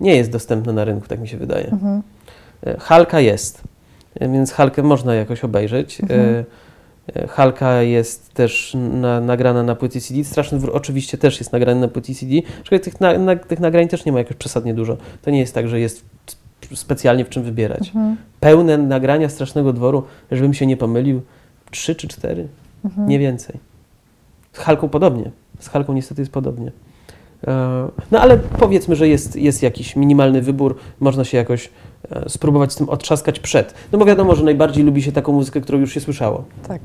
[0.00, 1.70] nie jest dostępne na rynku, tak mi się wydaje.
[1.70, 2.02] Mhm.
[2.66, 3.60] E, Halka jest,
[4.20, 6.00] e, więc Halkę można jakoś obejrzeć.
[6.00, 6.44] Mhm.
[7.28, 10.24] Halka jest też na, nagrana na płycie CD.
[10.24, 12.32] Straszny Dwór oczywiście też jest nagrany na płycie CD.
[12.60, 14.96] Aczkolwiek tych, na, na, tych nagrań też nie ma jakoś przesadnie dużo.
[15.22, 16.04] To nie jest tak, że jest
[16.74, 17.88] specjalnie w czym wybierać.
[17.88, 18.16] Mhm.
[18.40, 21.22] Pełne nagrania Strasznego Dworu, żebym się nie pomylił,
[21.70, 22.48] trzy czy cztery.
[22.84, 23.08] Mhm.
[23.08, 23.56] Nie więcej.
[24.52, 25.30] Z Halką podobnie.
[25.58, 26.72] Z Halką niestety jest podobnie.
[27.46, 31.70] E, No ale powiedzmy, że jest, jest jakiś minimalny wybór, można się jakoś
[32.10, 33.74] e, spróbować z tym otrzaskać przed.
[33.92, 36.44] No bo wiadomo, że najbardziej lubi się taką muzykę, którą już się słyszało.
[36.68, 36.80] Tak.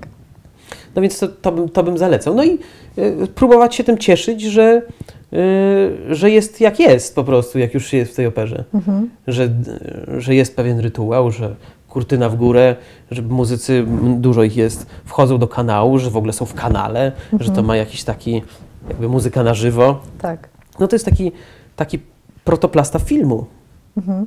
[0.97, 2.35] No więc to, to, bym, to bym zalecał.
[2.35, 2.59] No i
[2.97, 4.81] e, próbować się tym cieszyć, że,
[5.33, 8.63] e, że jest jak jest po prostu, jak już się jest w tej operze.
[8.73, 9.09] Mhm.
[9.27, 9.49] Że,
[10.17, 11.55] że jest pewien rytuał, że
[11.89, 12.75] kurtyna w górę,
[13.11, 13.85] że muzycy,
[14.17, 17.75] dużo ich jest, wchodzą do kanału, że w ogóle są w kanale, że to ma
[17.75, 18.41] jakiś taki
[18.89, 20.01] jakby muzyka na żywo.
[20.21, 20.49] Tak.
[20.79, 21.31] No to jest taki,
[21.75, 21.99] taki
[22.43, 23.45] protoplasta filmu.
[23.97, 24.25] Mhm.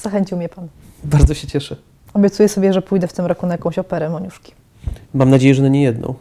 [0.00, 0.68] Zachęcił mnie Pan.
[1.04, 1.76] Bardzo się cieszę.
[2.14, 4.59] Obiecuję sobie, że pójdę w tym roku na jakąś operę Moniuszki.
[5.14, 6.14] Mam nadzieję, że na nie jedną.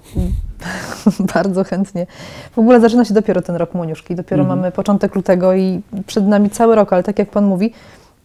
[1.33, 2.07] Bardzo chętnie.
[2.51, 4.15] W ogóle zaczyna się dopiero ten rok Moniuszki.
[4.15, 4.59] Dopiero Mhm.
[4.59, 7.73] mamy początek lutego i przed nami cały rok, ale tak jak Pan mówi,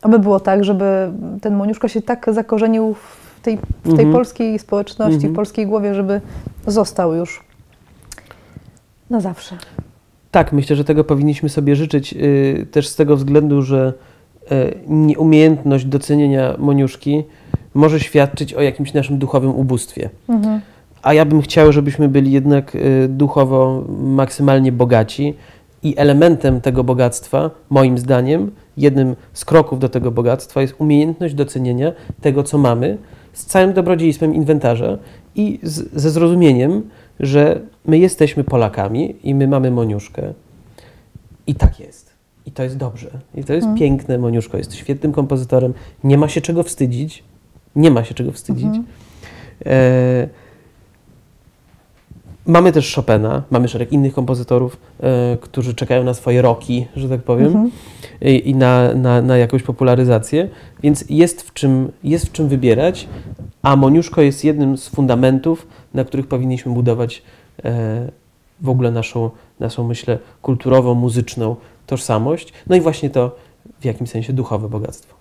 [0.03, 1.11] aby było tak, żeby
[1.41, 4.12] ten Moniuszka się tak zakorzenił w tej, w tej Mhm.
[4.12, 5.32] polskiej społeczności, Mhm.
[5.32, 6.20] w polskiej głowie, żeby
[6.66, 7.45] został już
[9.11, 9.57] na zawsze.
[10.30, 13.93] Tak, myślę, że tego powinniśmy sobie życzyć y, też z tego względu, że
[14.53, 17.24] y, nieumiejętność docenienia Moniuszki
[17.75, 20.11] może świadczyć o jakimś naszym duchowym ubóstwie.
[20.29, 20.61] Mhm.
[21.03, 25.35] A ja bym chciał, żebyśmy byli jednak y, duchowo maksymalnie bogaci
[25.83, 31.93] i elementem tego bogactwa, moim zdaniem, jednym z kroków do tego bogactwa jest umiejętność docenienia
[32.20, 32.99] tego, co mamy,
[33.33, 34.99] z całym dobrodziejstwem inwentarza
[35.35, 36.83] i z, ze zrozumieniem,
[37.20, 40.33] że my jesteśmy Polakami i my mamy Moniuszkę.
[41.47, 42.11] I tak jest.
[42.47, 43.11] I to jest dobrze.
[43.35, 43.79] I to jest Mhm.
[43.79, 44.18] piękne.
[44.18, 45.75] Moniuszko jest świetnym kompozytorem.
[46.05, 47.25] Nie ma się czego wstydzić.
[47.77, 48.64] Nie ma się czego wstydzić.
[48.64, 48.85] Mhm.
[49.66, 50.29] E,
[52.47, 57.22] mamy też Chopina, mamy szereg innych kompozytorów, e, którzy czekają na swoje roki, że tak
[57.22, 57.70] powiem, Mhm.
[58.22, 60.49] i, i na, na, na jakąś popularyzację,
[60.83, 63.09] więc jest w, czym, jest w czym wybierać,
[63.62, 67.22] a Moniuszko jest jednym z fundamentów, na których powinniśmy budować
[67.64, 68.09] e,
[68.61, 71.57] w ogóle naszą, naszą, myślę, kulturową, muzyczną
[71.87, 73.37] tożsamość, no i właśnie to
[73.81, 75.14] w jakimś sensie duchowe bogactwo.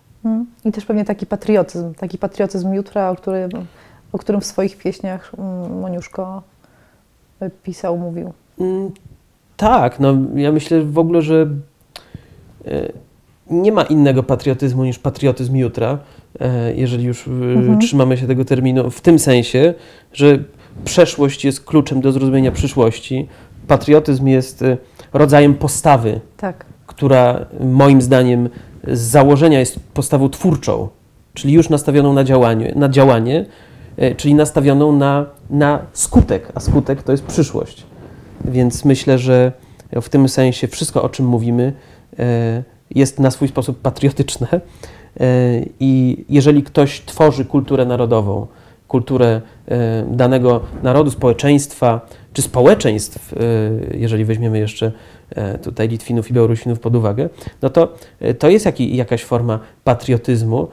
[0.66, 3.50] I też pewnie taki patriotyzm, taki patriotyzm jutra, o którym,
[4.14, 6.42] o którym w swoich pieśniach mm, Moniuszko
[7.64, 8.34] pisał, mówił.
[8.60, 8.92] Mm,
[9.58, 11.48] Tak, no ja myślę w ogóle, że
[12.66, 12.92] e,
[13.50, 15.98] nie ma innego patriotyzmu niż patriotyzm jutra,
[16.40, 17.80] e, jeżeli już e, Mhm.
[17.80, 19.74] trzymamy się tego terminu, w tym sensie,
[20.14, 20.40] że
[20.86, 23.28] przeszłość jest kluczem do zrozumienia przyszłości.
[23.68, 24.64] Patriotyzm jest
[25.14, 26.66] rodzajem postawy, Tak.
[26.88, 28.50] która moim zdaniem
[28.88, 30.88] z założenia jest postawą twórczą,
[31.34, 33.46] czyli już nastawioną na działanie, na działanie
[33.98, 37.84] e, czyli nastawioną na, na skutek, a skutek to jest przyszłość.
[38.46, 39.52] Więc myślę, że
[40.02, 41.74] w tym sensie wszystko, o czym mówimy,
[42.20, 42.64] e,
[42.96, 44.48] jest na swój sposób patriotyczne.
[44.52, 44.60] E,
[45.80, 48.48] I jeżeli ktoś tworzy kulturę narodową,
[48.94, 52.02] kulturę e, danego narodu, społeczeństwa,
[52.34, 53.38] czy społeczeństw, e,
[53.98, 54.92] jeżeli weźmiemy jeszcze
[55.30, 57.30] e, tutaj Litwinów i Białorusinów pod uwagę,
[57.62, 57.94] no to
[58.40, 60.68] to jest jakaś forma patriotyzmu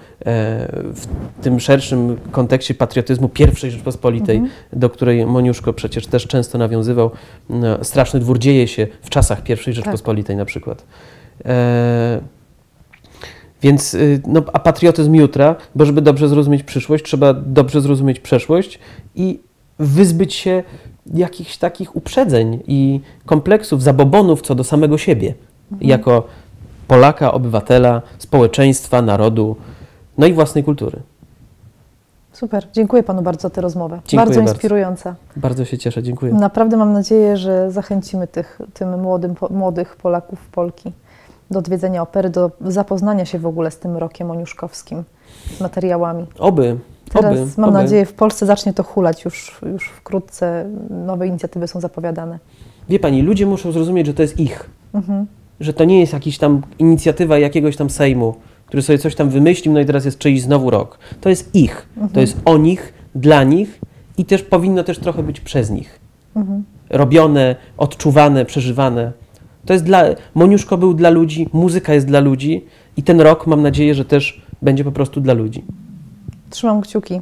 [0.94, 1.06] w
[1.42, 4.54] tym szerszym kontekście patriotyzmu pierwszej Rzeczpospolitej, Mhm.
[4.72, 7.10] do której Moniuszko przecież też często nawiązywał.
[7.50, 10.84] No, straszny dwór dzieje się w czasach pierwszej Rzeczpospolitej na przykład.
[11.44, 12.20] E,
[13.62, 18.78] więc, y, no, a patriotyzm jutra, bo żeby dobrze zrozumieć przyszłość, trzeba dobrze zrozumieć przeszłość
[19.14, 19.40] i
[19.78, 20.62] wyzbyć się
[21.14, 25.34] jakichś takich uprzedzeń i kompleksów, zabobonów co do samego siebie,
[25.80, 26.26] jako
[26.88, 29.56] Polaka, obywatela, społeczeństwa, narodu,
[30.18, 31.00] no i własnej kultury.
[32.32, 32.66] Super.
[32.72, 34.00] Dziękuję Panu bardzo za tę rozmowę.
[34.04, 34.52] Dziękuję bardzo bardzo.
[34.52, 35.14] inspirująca.
[35.36, 36.32] Bardzo się cieszę, dziękuję.
[36.32, 40.92] Naprawdę mam nadzieję, że zachęcimy tych, tym młodym, młodych Polaków, Polki
[41.50, 45.04] do odwiedzenia opery, do zapoznania się w ogóle z tym rokiem moniuszkowskim,
[45.56, 46.26] z materiałami.
[46.38, 46.76] Oby,
[47.12, 47.78] Teraz oby, mam oby.
[47.78, 50.66] nadzieję, w Polsce zacznie to hulać już, już wkrótce.
[50.90, 52.38] Nowe inicjatywy są zapowiadane.
[52.88, 54.70] Wie Pani, ludzie muszą zrozumieć, że to jest ich.
[54.94, 55.26] Mhm.
[55.60, 58.34] że to nie jest jakaś tam inicjatywa jakiegoś tam Sejmu,
[58.66, 60.98] który sobie coś tam wymyślił, no i teraz jest czyjś znowu rok.
[61.20, 63.80] To jest ich, to jest o nich, dla nich
[64.18, 66.00] i też powinno też trochę być przez nich.
[66.36, 66.64] Mhm.
[66.90, 69.12] Robione, odczuwane, przeżywane.
[69.66, 70.04] To jest dla.
[70.34, 72.64] Moniuszko był dla ludzi, muzyka jest dla ludzi
[72.96, 75.64] i ten rok mam nadzieję, że też będzie po prostu dla ludzi.
[76.50, 77.20] Trzymam kciuki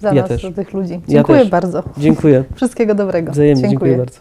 [0.00, 0.42] za ja nas, też.
[0.42, 1.00] za tych ludzi.
[1.08, 1.82] Dziękuję ja bardzo.
[1.98, 2.44] Dziękuję.
[2.56, 3.32] Wszystkiego dobrego.
[3.32, 4.20] Wzajemnie, dziękuję, dziękuję bardzo.